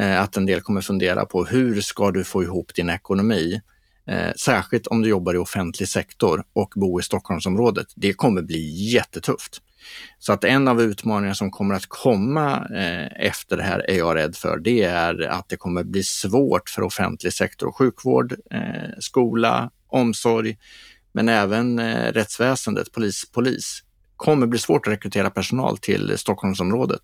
Eh, 0.00 0.22
att 0.22 0.36
en 0.36 0.46
del 0.46 0.60
kommer 0.60 0.80
fundera 0.80 1.26
på 1.26 1.44
hur 1.44 1.80
ska 1.80 2.10
du 2.10 2.24
få 2.24 2.42
ihop 2.42 2.74
din 2.74 2.90
ekonomi? 2.90 3.60
Eh, 4.08 4.32
särskilt 4.36 4.86
om 4.86 5.02
du 5.02 5.08
jobbar 5.08 5.34
i 5.34 5.38
offentlig 5.38 5.88
sektor 5.88 6.44
och 6.52 6.72
bor 6.76 7.00
i 7.00 7.04
Stockholmsområdet. 7.04 7.86
Det 7.96 8.12
kommer 8.12 8.42
bli 8.42 8.90
jättetufft. 8.92 9.62
Så 10.18 10.32
att 10.32 10.44
en 10.44 10.68
av 10.68 10.82
utmaningarna 10.82 11.34
som 11.34 11.50
kommer 11.50 11.74
att 11.74 11.86
komma 11.88 12.66
eh, 12.76 13.26
efter 13.26 13.56
det 13.56 13.62
här 13.62 13.90
är 13.90 13.98
jag 13.98 14.16
rädd 14.16 14.36
för, 14.36 14.58
det 14.58 14.82
är 14.82 15.28
att 15.28 15.48
det 15.48 15.56
kommer 15.56 15.84
bli 15.84 16.02
svårt 16.02 16.68
för 16.68 16.82
offentlig 16.82 17.32
sektor, 17.32 17.72
sjukvård, 17.72 18.32
eh, 18.50 18.90
skola, 18.98 19.70
omsorg, 19.88 20.56
men 21.12 21.28
även 21.28 21.78
eh, 21.78 22.12
rättsväsendet, 22.12 22.92
polis, 22.92 23.30
polis, 23.32 23.82
kommer 24.16 24.46
bli 24.46 24.58
svårt 24.58 24.86
att 24.86 24.92
rekrytera 24.92 25.30
personal 25.30 25.78
till 25.78 26.18
Stockholmsområdet 26.18 27.00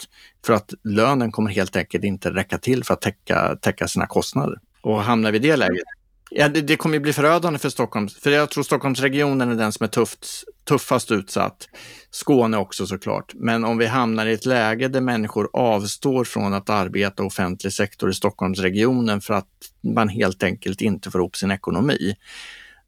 för 0.47 0.53
att 0.53 0.75
lönen 0.85 1.33
kommer 1.33 1.51
helt 1.51 1.77
enkelt 1.77 2.05
inte 2.05 2.31
räcka 2.31 2.59
till 2.59 2.85
för 2.85 2.95
att 2.95 3.01
täcka, 3.01 3.57
täcka 3.57 3.89
sina 3.89 4.07
kostnader. 4.07 4.59
Och 4.83 5.03
hamnar 5.03 5.33
vi 5.33 5.39
i 5.39 5.41
det 5.41 5.57
läget, 5.57 5.85
ja, 6.31 6.49
det, 6.49 6.61
det 6.61 6.77
kommer 6.77 6.99
bli 6.99 7.13
förödande 7.13 7.59
för 7.59 7.69
Stockholm, 7.69 8.09
för 8.09 8.31
jag 8.31 8.51
tror 8.51 8.65
Stockholmsregionen 8.65 9.51
är 9.51 9.55
den 9.55 9.73
som 9.73 9.85
är 9.85 9.89
tufft, 9.89 10.27
tuffast 10.69 11.11
utsatt. 11.11 11.69
Skåne 12.11 12.57
också 12.57 12.87
såklart. 12.87 13.33
Men 13.35 13.65
om 13.65 13.79
vi 13.79 13.87
hamnar 13.87 14.27
i 14.27 14.33
ett 14.33 14.47
läge 14.47 14.89
där 14.89 15.01
människor 15.01 15.51
avstår 15.53 16.25
från 16.25 16.55
att 16.55 16.71
arbeta 16.71 17.23
i 17.23 17.27
offentlig 17.27 17.73
sektor 17.73 18.11
i 18.11 18.15
Stockholmsregionen 18.15 19.21
för 19.21 19.35
att 19.35 19.49
man 19.95 20.09
helt 20.09 20.43
enkelt 20.43 20.81
inte 20.81 21.11
får 21.11 21.21
ihop 21.21 21.37
sin 21.37 21.51
ekonomi, 21.51 22.15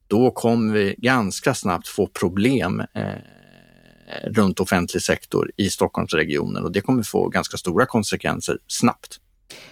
då 0.06 0.30
kommer 0.30 0.74
vi 0.74 0.94
ganska 0.98 1.54
snabbt 1.54 1.88
få 1.88 2.06
problem 2.06 2.80
eh, 2.80 3.04
runt 4.24 4.60
offentlig 4.60 5.02
sektor 5.02 5.50
i 5.56 5.70
Stockholmsregionen 5.70 6.64
och 6.64 6.72
det 6.72 6.80
kommer 6.80 7.02
få 7.02 7.28
ganska 7.28 7.56
stora 7.56 7.86
konsekvenser 7.86 8.58
snabbt. 8.66 9.20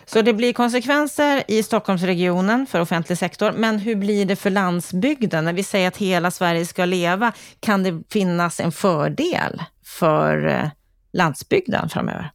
Så 0.07 0.23
det 0.23 0.33
blir 0.33 0.53
konsekvenser 0.53 1.43
i 1.49 1.63
Stockholmsregionen 1.63 2.67
för 2.67 2.81
offentlig 2.81 3.19
sektor, 3.19 3.53
men 3.53 3.79
hur 3.79 3.97
blir 3.97 4.27
det 4.27 4.37
för 4.37 4.51
landsbygden? 4.51 5.45
När 5.45 5.53
vi 5.53 5.63
säger 5.63 5.89
att 5.89 5.97
hela 5.97 6.31
Sverige 6.31 6.67
ska 6.67 6.85
leva, 6.85 7.33
kan 7.61 7.83
det 7.83 8.03
finnas 8.11 8.61
en 8.61 8.73
fördel 8.73 9.63
för 9.85 10.47
eh, 10.47 10.69
landsbygden 11.13 11.89
framöver? 11.89 12.31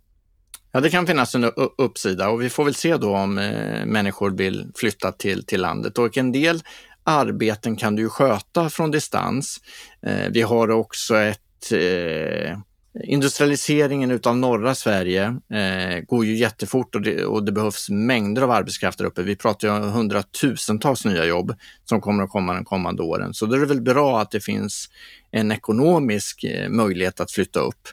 Ja, 0.72 0.80
det 0.80 0.90
kan 0.90 1.08
finnas 1.08 1.36
en 1.36 1.44
uppsida 1.78 2.30
och 2.30 2.42
vi 2.42 2.50
får 2.50 2.66
väl 2.66 2.76
se 2.76 2.98
då 2.98 3.16
om 3.16 3.38
eh, 3.38 3.86
människor 3.86 4.32
vill 4.32 4.72
flytta 4.76 5.12
till, 5.12 5.46
till 5.46 5.62
landet. 5.62 5.98
Och 5.98 6.18
en 6.18 6.32
del 6.32 6.64
arbeten 7.10 7.76
kan 7.76 7.96
du 7.96 8.10
sköta 8.10 8.70
från 8.70 8.92
distans. 8.92 9.58
Eh, 10.02 10.30
vi 10.32 10.42
har 10.42 10.72
också 10.72 11.16
ett 11.18 11.72
eh, 11.72 12.58
Industrialiseringen 13.04 14.12
utav 14.12 14.38
norra 14.38 14.76
Sverige 14.76 15.24
eh, 15.54 16.04
går 16.08 16.26
ju 16.26 16.36
jättefort 16.36 16.96
och 16.96 17.02
det, 17.02 17.26
och 17.26 17.44
det, 17.44 17.52
behövs 17.52 17.90
mängder 17.90 18.42
av 18.42 18.52
arbetskraft 18.52 18.98
där 18.98 19.06
uppe. 19.06 19.24
Vi 19.24 19.36
pratar 19.36 19.68
ju 19.68 19.74
om 19.74 19.92
hundratusentals 19.92 21.06
nya 21.06 21.26
jobb 21.26 21.56
som 21.86 22.02
kommer 22.02 22.24
att 22.24 22.30
komma 22.30 22.54
de 22.54 22.66
kommande 22.66 23.04
åren. 23.04 23.34
Så 23.34 23.46
då 23.46 23.56
är 23.56 23.60
det 23.60 23.66
väl 23.66 23.82
bra 23.82 24.22
att 24.22 24.32
det 24.32 24.40
finns 24.40 24.90
en 25.32 25.52
ekonomisk 25.52 26.44
eh, 26.44 26.70
möjlighet 26.70 27.20
att 27.20 27.32
flytta 27.32 27.60
upp. 27.60 27.88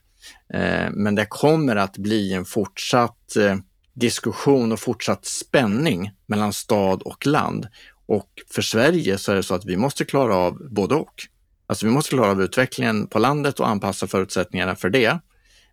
Eh, 0.55 0.91
men 0.91 1.15
det 1.15 1.27
kommer 1.27 1.77
att 1.77 1.97
bli 1.97 2.33
en 2.33 2.45
fortsatt 2.45 3.37
eh, 3.37 3.57
diskussion 3.95 4.73
och 4.73 4.81
fortsatt 4.81 5.25
spänning 5.25 6.11
mellan 6.27 6.53
stad 6.53 7.03
och 7.03 7.27
land. 7.27 7.67
Och 8.07 8.29
för 8.51 8.63
Sverige 8.63 9.19
så 9.19 9.33
är 9.33 9.37
det 9.37 9.43
så 9.43 9.55
att 9.55 9.65
vi 9.65 9.77
måste 9.77 10.05
klara 10.05 10.37
av 10.37 10.69
både 10.71 10.95
och. 10.95 11.15
Alltså 11.67 11.87
vi 11.87 11.93
måste 11.93 12.11
klara 12.11 12.31
av 12.31 12.43
utvecklingen 12.43 13.07
på 13.07 13.19
landet 13.19 13.61
och 13.61 13.69
anpassa 13.69 14.07
förutsättningarna 14.07 14.77
för 14.77 14.91
det. 14.91 15.19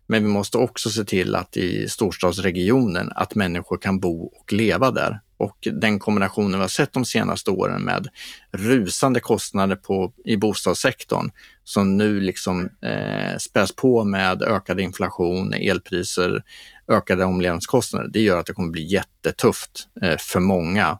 Men 0.06 0.22
vi 0.22 0.28
måste 0.28 0.58
också 0.58 0.90
se 0.90 1.04
till 1.04 1.34
att 1.34 1.56
i 1.56 1.88
storstadsregionen 1.88 3.12
att 3.14 3.34
människor 3.34 3.78
kan 3.78 4.00
bo 4.00 4.24
och 4.24 4.52
leva 4.52 4.90
där. 4.90 5.20
Och 5.36 5.68
den 5.72 5.98
kombinationen 5.98 6.52
vi 6.52 6.58
har 6.58 6.68
sett 6.68 6.92
de 6.92 7.04
senaste 7.04 7.50
åren 7.50 7.82
med 7.82 8.08
rusande 8.52 9.20
kostnader 9.20 9.76
på, 9.76 10.12
i 10.24 10.36
bostadssektorn 10.36 11.30
som 11.64 11.96
nu 11.96 12.20
liksom 12.20 12.70
eh, 12.82 13.36
späs 13.38 13.76
på 13.76 14.04
med 14.04 14.42
ökad 14.42 14.80
inflation, 14.80 15.54
elpriser, 15.54 16.42
ökade 16.88 17.24
omlevnadskostnader. 17.24 18.08
Det 18.08 18.20
gör 18.20 18.38
att 18.38 18.46
det 18.46 18.52
kommer 18.52 18.70
bli 18.70 18.92
jättetufft 18.92 19.88
eh, 20.02 20.16
för 20.18 20.40
många 20.40 20.98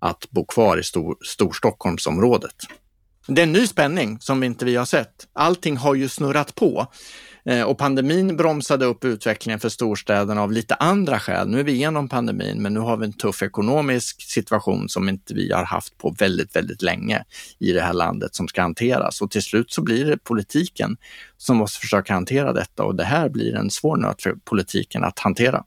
att 0.00 0.30
bo 0.30 0.44
kvar 0.44 0.78
i 0.78 0.82
stor, 0.82 1.16
Storstockholmsområdet. 1.24 2.54
Det 3.26 3.40
är 3.40 3.46
en 3.46 3.52
ny 3.52 3.66
spänning 3.66 4.18
som 4.20 4.42
inte 4.42 4.64
vi 4.64 4.76
har 4.76 4.84
sett. 4.84 5.28
Allting 5.32 5.76
har 5.76 5.94
ju 5.94 6.08
snurrat 6.08 6.54
på. 6.54 6.86
Eh, 7.44 7.62
och 7.62 7.78
pandemin 7.78 8.36
bromsade 8.36 8.84
upp 8.84 9.04
utvecklingen 9.04 9.60
för 9.60 9.68
storstäderna 9.68 10.42
av 10.42 10.52
lite 10.52 10.74
andra 10.74 11.20
skäl. 11.20 11.48
Nu 11.48 11.60
är 11.60 11.64
vi 11.64 11.72
igenom 11.72 12.08
pandemin, 12.08 12.62
men 12.62 12.74
nu 12.74 12.80
har 12.80 12.96
vi 12.96 13.06
en 13.06 13.12
tuff 13.12 13.42
ekonomisk 13.42 14.22
situation 14.22 14.88
som 14.88 15.08
inte 15.08 15.34
vi 15.34 15.52
har 15.52 15.64
haft 15.64 15.98
på 15.98 16.14
väldigt, 16.18 16.56
väldigt 16.56 16.82
länge 16.82 17.24
i 17.58 17.72
det 17.72 17.80
här 17.80 17.92
landet 17.92 18.34
som 18.34 18.48
ska 18.48 18.62
hanteras. 18.62 19.20
Och 19.20 19.30
till 19.30 19.42
slut 19.42 19.72
så 19.72 19.82
blir 19.82 20.04
det 20.04 20.18
politiken 20.18 20.96
som 21.36 21.56
måste 21.56 21.80
försöka 21.80 22.14
hantera 22.14 22.52
detta 22.52 22.84
och 22.84 22.94
det 22.94 23.04
här 23.04 23.28
blir 23.28 23.54
en 23.54 23.70
svår 23.70 23.96
nöt 23.96 24.22
för 24.22 24.34
politiken 24.44 25.04
att 25.04 25.18
hantera. 25.18 25.64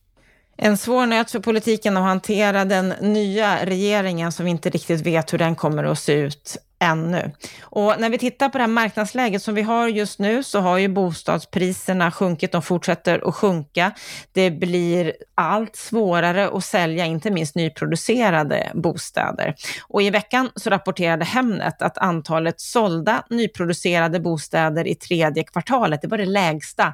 En 0.57 0.77
svår 0.77 1.05
nöt 1.05 1.31
för 1.31 1.39
politiken 1.39 1.97
att 1.97 2.03
hantera 2.03 2.65
den 2.65 2.89
nya 2.89 3.65
regeringen 3.65 4.31
som 4.31 4.45
vi 4.45 4.51
inte 4.51 4.69
riktigt 4.69 5.01
vet 5.01 5.33
hur 5.33 5.37
den 5.37 5.55
kommer 5.55 5.83
att 5.83 5.99
se 5.99 6.13
ut 6.13 6.57
ännu. 6.83 7.31
Och 7.61 7.95
när 7.99 8.09
vi 8.09 8.17
tittar 8.17 8.49
på 8.49 8.57
det 8.57 8.61
här 8.61 8.69
marknadsläget 8.69 9.41
som 9.41 9.55
vi 9.55 9.61
har 9.61 9.87
just 9.87 10.19
nu 10.19 10.43
så 10.43 10.59
har 10.59 10.77
ju 10.77 10.87
bostadspriserna 10.87 12.11
sjunkit, 12.11 12.51
de 12.51 12.61
fortsätter 12.61 13.27
att 13.27 13.35
sjunka. 13.35 13.91
Det 14.31 14.51
blir 14.51 15.13
allt 15.35 15.75
svårare 15.75 16.49
att 16.49 16.63
sälja, 16.63 17.05
inte 17.05 17.31
minst 17.31 17.55
nyproducerade 17.55 18.71
bostäder. 18.73 19.55
Och 19.87 20.01
i 20.01 20.09
veckan 20.09 20.49
så 20.55 20.69
rapporterade 20.69 21.25
Hemnet 21.25 21.81
att 21.81 21.97
antalet 21.97 22.61
sålda 22.61 23.23
nyproducerade 23.29 24.19
bostäder 24.19 24.87
i 24.87 24.95
tredje 24.95 25.43
kvartalet, 25.43 26.01
det 26.01 26.07
var 26.07 26.17
det 26.17 26.25
lägsta 26.25 26.93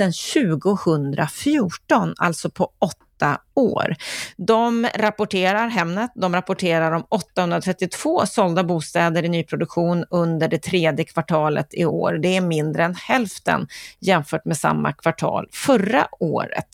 sedan 0.00 0.12
2014, 0.12 2.14
alltså 2.18 2.50
på 2.50 2.72
åtta 2.78 3.40
år. 3.54 3.94
De 4.36 4.88
rapporterar, 4.94 5.68
Hemnet, 5.68 6.10
de 6.14 6.34
rapporterar 6.34 6.92
om 6.92 7.04
832 7.08 8.26
sålda 8.26 8.64
bostäder 8.64 9.22
i 9.22 9.28
nyproduktion 9.28 10.04
under 10.10 10.48
det 10.48 10.58
tredje 10.58 11.04
kvartalet 11.04 11.74
i 11.74 11.84
år. 11.84 12.12
Det 12.12 12.36
är 12.36 12.40
mindre 12.40 12.84
än 12.84 12.94
hälften 12.94 13.68
jämfört 13.98 14.44
med 14.44 14.56
samma 14.56 14.92
kvartal 14.92 15.48
förra 15.52 16.08
året. 16.20 16.68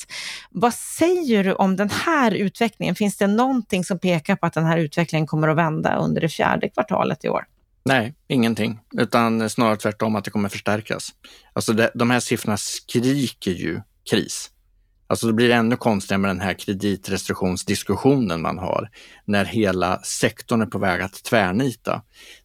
Vad 0.50 0.74
säger 0.74 1.44
du 1.44 1.52
om 1.52 1.76
den 1.76 1.90
här 1.90 2.34
utvecklingen? 2.34 2.94
Finns 2.94 3.16
det 3.16 3.26
någonting 3.26 3.84
som 3.84 3.98
pekar 3.98 4.36
på 4.36 4.46
att 4.46 4.54
den 4.54 4.64
här 4.64 4.78
utvecklingen 4.78 5.26
kommer 5.26 5.48
att 5.48 5.56
vända 5.56 5.96
under 5.96 6.20
det 6.20 6.28
fjärde 6.28 6.68
kvartalet 6.68 7.24
i 7.24 7.28
år? 7.28 7.44
Nej, 7.86 8.14
ingenting, 8.28 8.78
utan 8.98 9.50
snarare 9.50 9.76
tvärtom 9.76 10.16
att 10.16 10.24
det 10.24 10.30
kommer 10.30 10.48
förstärkas. 10.48 11.08
Alltså 11.52 11.72
det, 11.72 11.90
de 11.94 12.10
här 12.10 12.20
siffrorna 12.20 12.56
skriker 12.56 13.50
ju 13.50 13.80
kris. 14.10 14.50
Alltså 15.06 15.26
det 15.26 15.32
blir 15.32 15.50
ännu 15.50 15.76
konstigare 15.76 16.20
med 16.20 16.30
den 16.30 16.40
här 16.40 16.54
kreditrestriktionsdiskussionen 16.54 18.42
man 18.42 18.58
har 18.58 18.90
när 19.24 19.44
hela 19.44 20.02
sektorn 20.02 20.62
är 20.62 20.66
på 20.66 20.78
väg 20.78 21.02
att 21.02 21.24
tvärnita. 21.24 22.02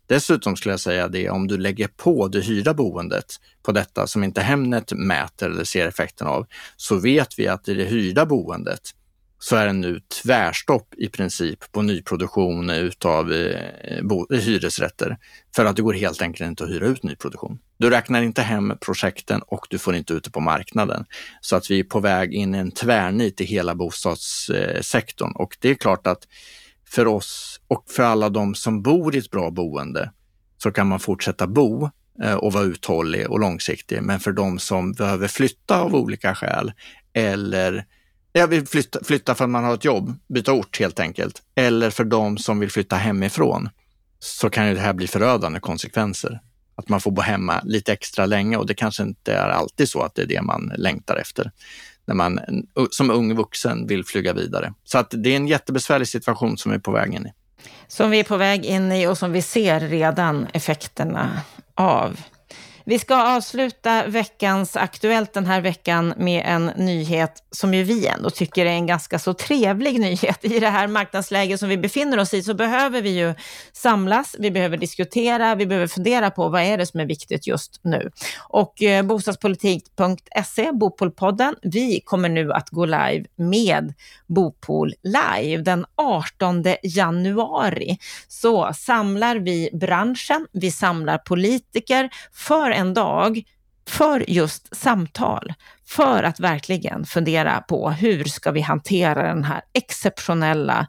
Dessutom 0.07 0.55
skulle 0.55 0.73
jag 0.73 0.79
säga 0.79 1.07
det 1.07 1.29
om 1.29 1.47
du 1.47 1.57
lägger 1.57 1.87
på 1.87 2.27
det 2.27 2.41
hyrda 2.41 2.73
boendet 2.73 3.25
på 3.63 3.71
detta 3.71 4.07
som 4.07 4.23
inte 4.23 4.41
Hemnet 4.41 4.93
mäter 4.93 5.49
eller 5.49 5.63
ser 5.63 5.87
effekten 5.87 6.27
av, 6.27 6.47
så 6.77 6.95
vet 6.95 7.39
vi 7.39 7.47
att 7.47 7.69
i 7.69 7.73
det 7.73 7.85
hyrda 7.85 8.25
boendet 8.25 8.81
så 9.43 9.55
är 9.55 9.65
det 9.65 9.73
nu 9.73 9.99
tvärstopp 10.23 10.93
i 10.97 11.09
princip 11.09 11.71
på 11.71 11.81
nyproduktion 11.81 12.69
utav 12.69 13.33
eh, 13.33 14.39
hyresrätter. 14.39 15.17
För 15.55 15.65
att 15.65 15.75
det 15.75 15.81
går 15.81 15.93
helt 15.93 16.21
enkelt 16.21 16.47
inte 16.47 16.63
att 16.63 16.69
hyra 16.69 16.85
ut 16.85 17.03
nyproduktion. 17.03 17.59
Du 17.77 17.89
räknar 17.89 18.21
inte 18.21 18.41
hem 18.41 18.73
projekten 18.81 19.41
och 19.47 19.67
du 19.69 19.77
får 19.77 19.95
inte 19.95 20.13
ut 20.13 20.23
det 20.23 20.31
på 20.31 20.39
marknaden. 20.39 21.05
Så 21.41 21.55
att 21.55 21.71
vi 21.71 21.79
är 21.79 21.83
på 21.83 21.99
väg 21.99 22.33
in 22.33 22.55
i 22.55 22.57
en 22.57 22.71
tvärnit 22.71 23.41
i 23.41 23.45
hela 23.45 23.75
bostadssektorn. 23.75 25.31
Och 25.35 25.57
det 25.59 25.69
är 25.69 25.75
klart 25.75 26.07
att 26.07 26.27
för 26.89 27.07
oss 27.07 27.61
och 27.67 27.85
för 27.89 28.03
alla 28.03 28.29
de 28.29 28.55
som 28.55 28.81
bor 28.81 29.15
i 29.15 29.17
ett 29.17 29.31
bra 29.31 29.51
boende 29.51 30.11
så 30.57 30.71
kan 30.71 30.87
man 30.87 30.99
fortsätta 30.99 31.47
bo 31.47 31.89
eh, 32.23 32.35
och 32.35 32.53
vara 32.53 32.63
uthållig 32.63 33.29
och 33.29 33.39
långsiktig. 33.39 34.01
Men 34.01 34.19
för 34.19 34.31
de 34.31 34.59
som 34.59 34.93
behöver 34.93 35.27
flytta 35.27 35.81
av 35.81 35.95
olika 35.95 36.35
skäl 36.35 36.71
eller 37.13 37.85
jag 38.33 38.47
vill 38.47 38.67
flytta, 38.67 39.03
flytta 39.03 39.35
för 39.35 39.43
att 39.43 39.49
man 39.49 39.63
har 39.63 39.73
ett 39.73 39.85
jobb, 39.85 40.13
byta 40.27 40.53
ort 40.53 40.79
helt 40.79 40.99
enkelt. 40.99 41.41
Eller 41.55 41.89
för 41.89 42.03
de 42.03 42.37
som 42.37 42.59
vill 42.59 42.71
flytta 42.71 42.95
hemifrån 42.95 43.69
så 44.19 44.49
kan 44.49 44.67
ju 44.67 44.73
det 44.73 44.79
här 44.79 44.93
bli 44.93 45.07
förödande 45.07 45.59
konsekvenser. 45.59 46.39
Att 46.75 46.89
man 46.89 47.01
får 47.01 47.11
bo 47.11 47.21
hemma 47.21 47.61
lite 47.63 47.93
extra 47.93 48.25
länge 48.25 48.57
och 48.57 48.65
det 48.65 48.73
kanske 48.73 49.03
inte 49.03 49.33
är 49.33 49.49
alltid 49.49 49.89
så 49.89 50.01
att 50.01 50.15
det 50.15 50.21
är 50.21 50.27
det 50.27 50.41
man 50.41 50.71
längtar 50.77 51.15
efter 51.15 51.51
när 52.05 52.15
man 52.15 52.39
som 52.91 53.11
ung 53.11 53.35
vuxen 53.35 53.87
vill 53.87 54.05
flyga 54.05 54.33
vidare. 54.33 54.73
Så 54.83 54.97
att 54.97 55.13
det 55.17 55.29
är 55.29 55.35
en 55.35 55.47
jättebesvärlig 55.47 56.07
situation 56.07 56.57
som 56.57 56.71
vi 56.71 56.75
är 56.75 56.81
på 56.81 56.91
väg 56.91 57.13
in 57.13 57.27
i. 57.27 57.31
Som 57.87 58.11
vi 58.11 58.19
är 58.19 58.23
på 58.23 58.37
väg 58.37 58.65
in 58.65 58.91
i 58.91 59.07
och 59.07 59.17
som 59.17 59.31
vi 59.31 59.41
ser 59.41 59.79
redan 59.79 60.47
effekterna 60.53 61.41
av. 61.75 62.19
Vi 62.85 62.99
ska 62.99 63.35
avsluta 63.35 64.07
veckans 64.07 64.75
Aktuellt 64.75 65.33
den 65.33 65.45
här 65.45 65.61
veckan 65.61 66.13
med 66.17 66.43
en 66.45 66.65
nyhet 66.65 67.43
som 67.51 67.73
ju 67.73 67.83
vi 67.83 68.07
ändå 68.07 68.29
tycker 68.29 68.65
är 68.65 68.69
en 68.69 68.87
ganska 68.87 69.19
så 69.19 69.33
trevlig 69.33 69.99
nyhet. 69.99 70.45
I 70.45 70.59
det 70.59 70.69
här 70.69 70.87
marknadsläget 70.87 71.59
som 71.59 71.69
vi 71.69 71.77
befinner 71.77 72.17
oss 72.17 72.33
i 72.33 72.43
så 72.43 72.53
behöver 72.53 73.01
vi 73.01 73.09
ju 73.09 73.33
samlas, 73.73 74.35
vi 74.39 74.51
behöver 74.51 74.77
diskutera, 74.77 75.55
vi 75.55 75.65
behöver 75.65 75.87
fundera 75.87 76.31
på 76.31 76.49
vad 76.49 76.61
är 76.61 76.77
det 76.77 76.85
som 76.85 76.99
är 76.99 77.05
viktigt 77.05 77.47
just 77.47 77.79
nu. 77.83 78.11
Och 78.49 78.83
eh, 78.83 79.03
bostadspolitik.se, 79.03 80.71
Bopolpodden, 80.71 81.55
vi 81.61 82.01
kommer 82.05 82.29
nu 82.29 82.53
att 82.53 82.69
gå 82.69 82.85
live 82.85 83.25
med 83.35 83.93
Bopol 84.27 84.93
live 85.03 85.63
den 85.63 85.85
18 85.95 86.63
januari. 86.83 87.97
Så 88.27 88.73
samlar 88.73 89.35
vi 89.35 89.69
branschen, 89.73 90.47
vi 90.51 90.71
samlar 90.71 91.17
politiker 91.17 92.09
för 92.33 92.70
en 92.71 92.93
dag 92.93 93.43
för 93.87 94.29
just 94.29 94.75
samtal, 94.75 95.53
för 95.87 96.23
att 96.23 96.39
verkligen 96.39 97.05
fundera 97.05 97.61
på 97.61 97.89
hur 97.89 98.23
ska 98.23 98.51
vi 98.51 98.61
hantera 98.61 99.27
den 99.27 99.43
här 99.43 99.61
exceptionella 99.73 100.87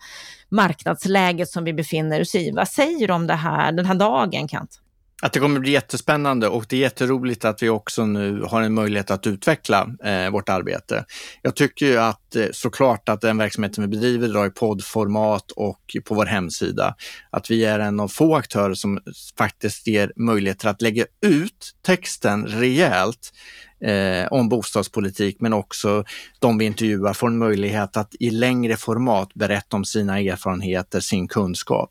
marknadsläget 0.49 1.49
som 1.49 1.65
vi 1.65 1.73
befinner 1.73 2.21
oss 2.21 2.35
i. 2.35 2.51
Vad 2.51 2.69
säger 2.69 3.09
du 3.09 3.15
om 3.15 3.27
det 3.27 3.35
här, 3.35 3.73
den 3.73 3.87
här 3.87 3.95
dagen, 3.95 4.49
Kant? 4.49 4.81
Att 5.25 5.33
det 5.33 5.41
kommer 5.41 5.61
bli 5.61 5.71
jättespännande 5.73 6.49
och 6.49 6.67
det 6.69 6.77
är 6.77 6.81
jätteroligt 6.81 7.45
att 7.45 7.63
vi 7.63 7.69
också 7.69 8.07
nu 8.07 8.43
har 8.43 8.63
en 8.63 8.75
möjlighet 8.75 9.11
att 9.11 9.27
utveckla 9.27 9.89
eh, 10.05 10.31
vårt 10.31 10.49
arbete. 10.49 11.05
Jag 11.43 11.57
tycker 11.57 11.87
ju 11.87 11.99
att 11.99 12.37
eh, 12.37 12.47
såklart 12.53 13.09
att 13.09 13.21
den 13.21 13.39
verksamheten 13.39 13.83
vi 13.83 13.89
bedriver 13.89 14.29
idag 14.29 14.47
i 14.47 14.51
poddformat 14.51 15.51
och 15.51 15.97
på 16.05 16.15
vår 16.15 16.27
hemsida, 16.27 16.95
att 17.31 17.51
vi 17.51 17.65
är 17.65 17.79
en 17.79 18.01
av 18.01 18.09
få 18.09 18.37
aktörer 18.37 18.75
som 18.75 19.01
faktiskt 19.39 19.87
ger 19.87 20.13
möjligheter 20.17 20.69
att 20.69 20.83
lägga 20.83 21.07
ut 21.21 21.71
texten 21.83 22.47
rejält 22.47 23.33
eh, 23.81 24.33
om 24.33 24.49
bostadspolitik, 24.49 25.37
men 25.41 25.53
också 25.53 26.05
de 26.39 26.59
vi 26.59 26.65
intervjuar 26.65 27.13
får 27.13 27.27
en 27.27 27.39
möjlighet 27.39 27.97
att 27.97 28.15
i 28.21 28.31
längre 28.31 28.77
format 28.77 29.35
berätta 29.35 29.77
om 29.77 29.85
sina 29.85 30.21
erfarenheter, 30.21 31.01
sin 31.01 31.29
kunskap. 31.29 31.91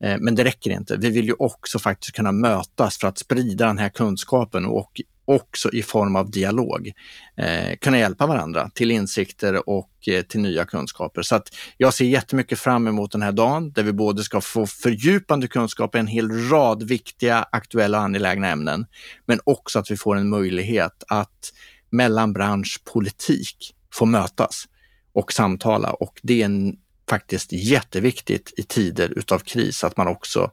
Eh, 0.00 0.16
men 0.20 0.34
det 0.34 0.44
räcker 0.44 0.70
inte. 0.70 0.96
Vi 0.96 1.10
vill 1.10 1.24
ju 1.24 1.34
också 1.38 1.78
faktiskt 1.78 2.16
kunna 2.16 2.32
mötas 2.32 2.98
för 2.98 3.08
att 3.08 3.18
sprida 3.18 3.66
den 3.66 3.78
här 3.78 3.88
kunskapen 3.88 4.66
och 4.66 5.00
också 5.28 5.70
i 5.72 5.82
form 5.82 6.16
av 6.16 6.30
dialog 6.30 6.92
eh, 7.36 7.76
kunna 7.80 7.98
hjälpa 7.98 8.26
varandra 8.26 8.70
till 8.74 8.90
insikter 8.90 9.68
och 9.68 9.90
eh, 10.06 10.22
till 10.22 10.40
nya 10.40 10.64
kunskaper. 10.64 11.22
Så 11.22 11.36
att 11.36 11.48
jag 11.76 11.94
ser 11.94 12.04
jättemycket 12.04 12.58
fram 12.58 12.86
emot 12.86 13.12
den 13.12 13.22
här 13.22 13.32
dagen 13.32 13.72
där 13.72 13.82
vi 13.82 13.92
både 13.92 14.22
ska 14.22 14.40
få 14.40 14.66
fördjupande 14.66 15.48
kunskap 15.48 15.94
i 15.94 15.98
en 15.98 16.06
hel 16.06 16.48
rad 16.48 16.82
viktiga, 16.82 17.46
aktuella 17.52 17.98
och 17.98 18.04
angelägna 18.04 18.48
ämnen, 18.48 18.86
men 19.26 19.40
också 19.44 19.78
att 19.78 19.90
vi 19.90 19.96
får 19.96 20.16
en 20.16 20.28
möjlighet 20.28 21.04
att 21.08 21.52
mellan 21.90 22.32
branschpolitik 22.32 23.74
få 23.94 24.06
mötas 24.06 24.64
och 25.12 25.32
samtala 25.32 25.90
och 25.90 26.20
det 26.22 26.42
är 26.42 26.44
en 26.44 26.76
faktiskt 27.08 27.52
jätteviktigt 27.52 28.52
i 28.56 28.62
tider 28.62 29.18
utav 29.18 29.38
kris 29.38 29.84
att 29.84 29.96
man 29.96 30.08
också 30.08 30.50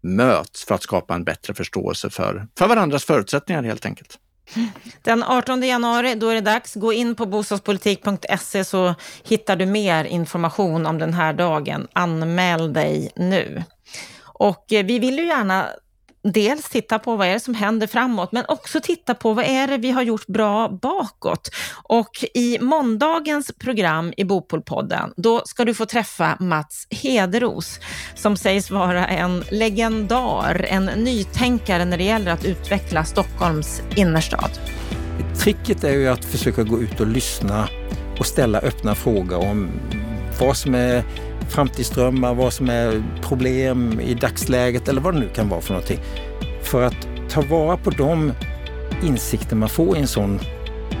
möts 0.00 0.64
för 0.64 0.74
att 0.74 0.82
skapa 0.82 1.14
en 1.14 1.24
bättre 1.24 1.54
förståelse 1.54 2.10
för, 2.10 2.46
för 2.58 2.68
varandras 2.68 3.04
förutsättningar 3.04 3.62
helt 3.62 3.86
enkelt. 3.86 4.18
Den 5.02 5.22
18 5.22 5.62
januari, 5.62 6.14
då 6.14 6.28
är 6.28 6.34
det 6.34 6.40
dags. 6.40 6.74
Gå 6.74 6.92
in 6.92 7.14
på 7.14 7.26
bostadspolitik.se 7.26 8.64
så 8.64 8.94
hittar 9.24 9.56
du 9.56 9.66
mer 9.66 10.04
information 10.04 10.86
om 10.86 10.98
den 10.98 11.14
här 11.14 11.32
dagen. 11.32 11.88
Anmäl 11.92 12.72
dig 12.72 13.12
nu. 13.16 13.62
Och 14.22 14.72
eh, 14.72 14.84
vi 14.86 14.98
vill 14.98 15.18
ju 15.18 15.26
gärna 15.26 15.68
dels 16.22 16.68
titta 16.68 16.98
på 16.98 17.16
vad 17.16 17.28
är 17.28 17.32
det 17.32 17.40
som 17.40 17.54
händer 17.54 17.86
framåt, 17.86 18.32
men 18.32 18.44
också 18.48 18.80
titta 18.80 19.14
på 19.14 19.32
vad 19.32 19.44
är 19.44 19.66
det 19.66 19.76
vi 19.76 19.90
har 19.90 20.02
gjort 20.02 20.26
bra 20.26 20.68
bakåt. 20.68 21.50
Och 21.82 22.24
i 22.34 22.58
måndagens 22.60 23.52
program 23.58 24.12
i 24.16 24.24
Bopolpodden, 24.24 25.12
då 25.16 25.42
ska 25.44 25.64
du 25.64 25.74
få 25.74 25.86
träffa 25.86 26.36
Mats 26.40 26.86
Hederos, 26.90 27.80
som 28.14 28.36
sägs 28.36 28.70
vara 28.70 29.06
en 29.06 29.44
legendar, 29.50 30.66
en 30.68 30.84
nytänkare 30.84 31.84
när 31.84 31.98
det 31.98 32.04
gäller 32.04 32.30
att 32.30 32.44
utveckla 32.44 33.04
Stockholms 33.04 33.82
innerstad. 33.96 34.50
Tricket 35.38 35.84
är 35.84 35.92
ju 35.92 36.08
att 36.08 36.24
försöka 36.24 36.62
gå 36.62 36.80
ut 36.80 37.00
och 37.00 37.06
lyssna 37.06 37.68
och 38.18 38.26
ställa 38.26 38.58
öppna 38.58 38.94
frågor 38.94 39.38
om 39.50 39.70
vad 40.40 40.56
som 40.56 40.74
är 40.74 41.04
framtidsdrömmar, 41.48 42.34
vad 42.34 42.52
som 42.52 42.68
är 42.68 43.02
problem 43.22 44.00
i 44.00 44.14
dagsläget 44.14 44.88
eller 44.88 45.00
vad 45.00 45.14
det 45.14 45.20
nu 45.20 45.28
kan 45.28 45.48
vara 45.48 45.60
för 45.60 45.72
någonting. 45.72 46.00
För 46.62 46.82
att 46.82 47.08
ta 47.30 47.40
vara 47.40 47.76
på 47.76 47.90
de 47.90 48.32
insikter 49.02 49.56
man 49.56 49.68
får 49.68 49.96
i 49.96 50.00
en 50.00 50.06
sån 50.06 50.40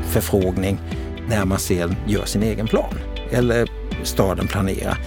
förfrågning 0.06 0.78
när 1.28 1.44
man 1.44 1.58
sen 1.58 1.96
gör 2.06 2.24
sin 2.24 2.42
egen 2.42 2.66
plan 2.66 2.94
eller 3.30 3.68
staden 4.02 4.46
planerar. 4.46 4.98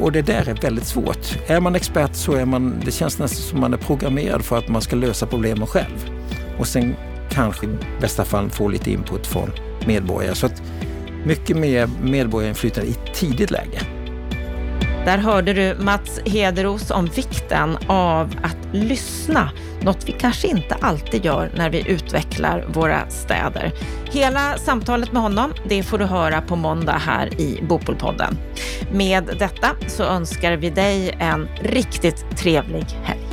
Och 0.00 0.12
det 0.12 0.22
där 0.22 0.48
är 0.48 0.54
väldigt 0.54 0.86
svårt. 0.86 1.38
Är 1.46 1.60
man 1.60 1.74
expert 1.74 2.14
så 2.14 2.32
är 2.32 2.44
man, 2.44 2.82
det 2.84 2.90
känns 2.90 3.18
nästan 3.18 3.42
som 3.42 3.60
man 3.60 3.74
är 3.74 3.78
programmerad 3.78 4.44
för 4.44 4.58
att 4.58 4.68
man 4.68 4.82
ska 4.82 4.96
lösa 4.96 5.26
problemen 5.26 5.66
själv. 5.66 6.10
Och 6.58 6.66
sen 6.66 6.94
kanske 7.30 7.66
i 7.66 7.68
bästa 8.00 8.24
fall 8.24 8.50
få 8.50 8.68
lite 8.68 8.90
input 8.90 9.26
från 9.26 9.50
medborgare. 9.86 10.34
Så 10.34 10.46
att 10.46 10.62
mycket 11.24 11.56
mer 11.56 11.88
medborgarinflytande 12.02 12.88
i 12.88 12.92
ett 12.92 13.14
tidigt 13.14 13.50
läge. 13.50 13.80
Där 15.08 15.18
hörde 15.18 15.52
du 15.52 15.74
Mats 15.80 16.20
Hederos 16.26 16.90
om 16.90 17.06
vikten 17.06 17.78
av 17.86 18.34
att 18.42 18.56
lyssna, 18.72 19.50
något 19.80 20.08
vi 20.08 20.12
kanske 20.12 20.48
inte 20.48 20.76
alltid 20.80 21.24
gör 21.24 21.50
när 21.54 21.70
vi 21.70 21.88
utvecklar 21.88 22.64
våra 22.68 23.10
städer. 23.10 23.72
Hela 24.10 24.58
samtalet 24.58 25.12
med 25.12 25.22
honom, 25.22 25.52
det 25.68 25.82
får 25.82 25.98
du 25.98 26.04
höra 26.04 26.40
på 26.40 26.56
måndag 26.56 26.92
här 26.92 27.40
i 27.40 27.62
Bopolpodden. 27.68 28.38
Med 28.92 29.24
detta 29.38 29.68
så 29.86 30.02
önskar 30.02 30.52
vi 30.52 30.70
dig 30.70 31.16
en 31.18 31.48
riktigt 31.62 32.36
trevlig 32.36 32.86
helg. 33.02 33.27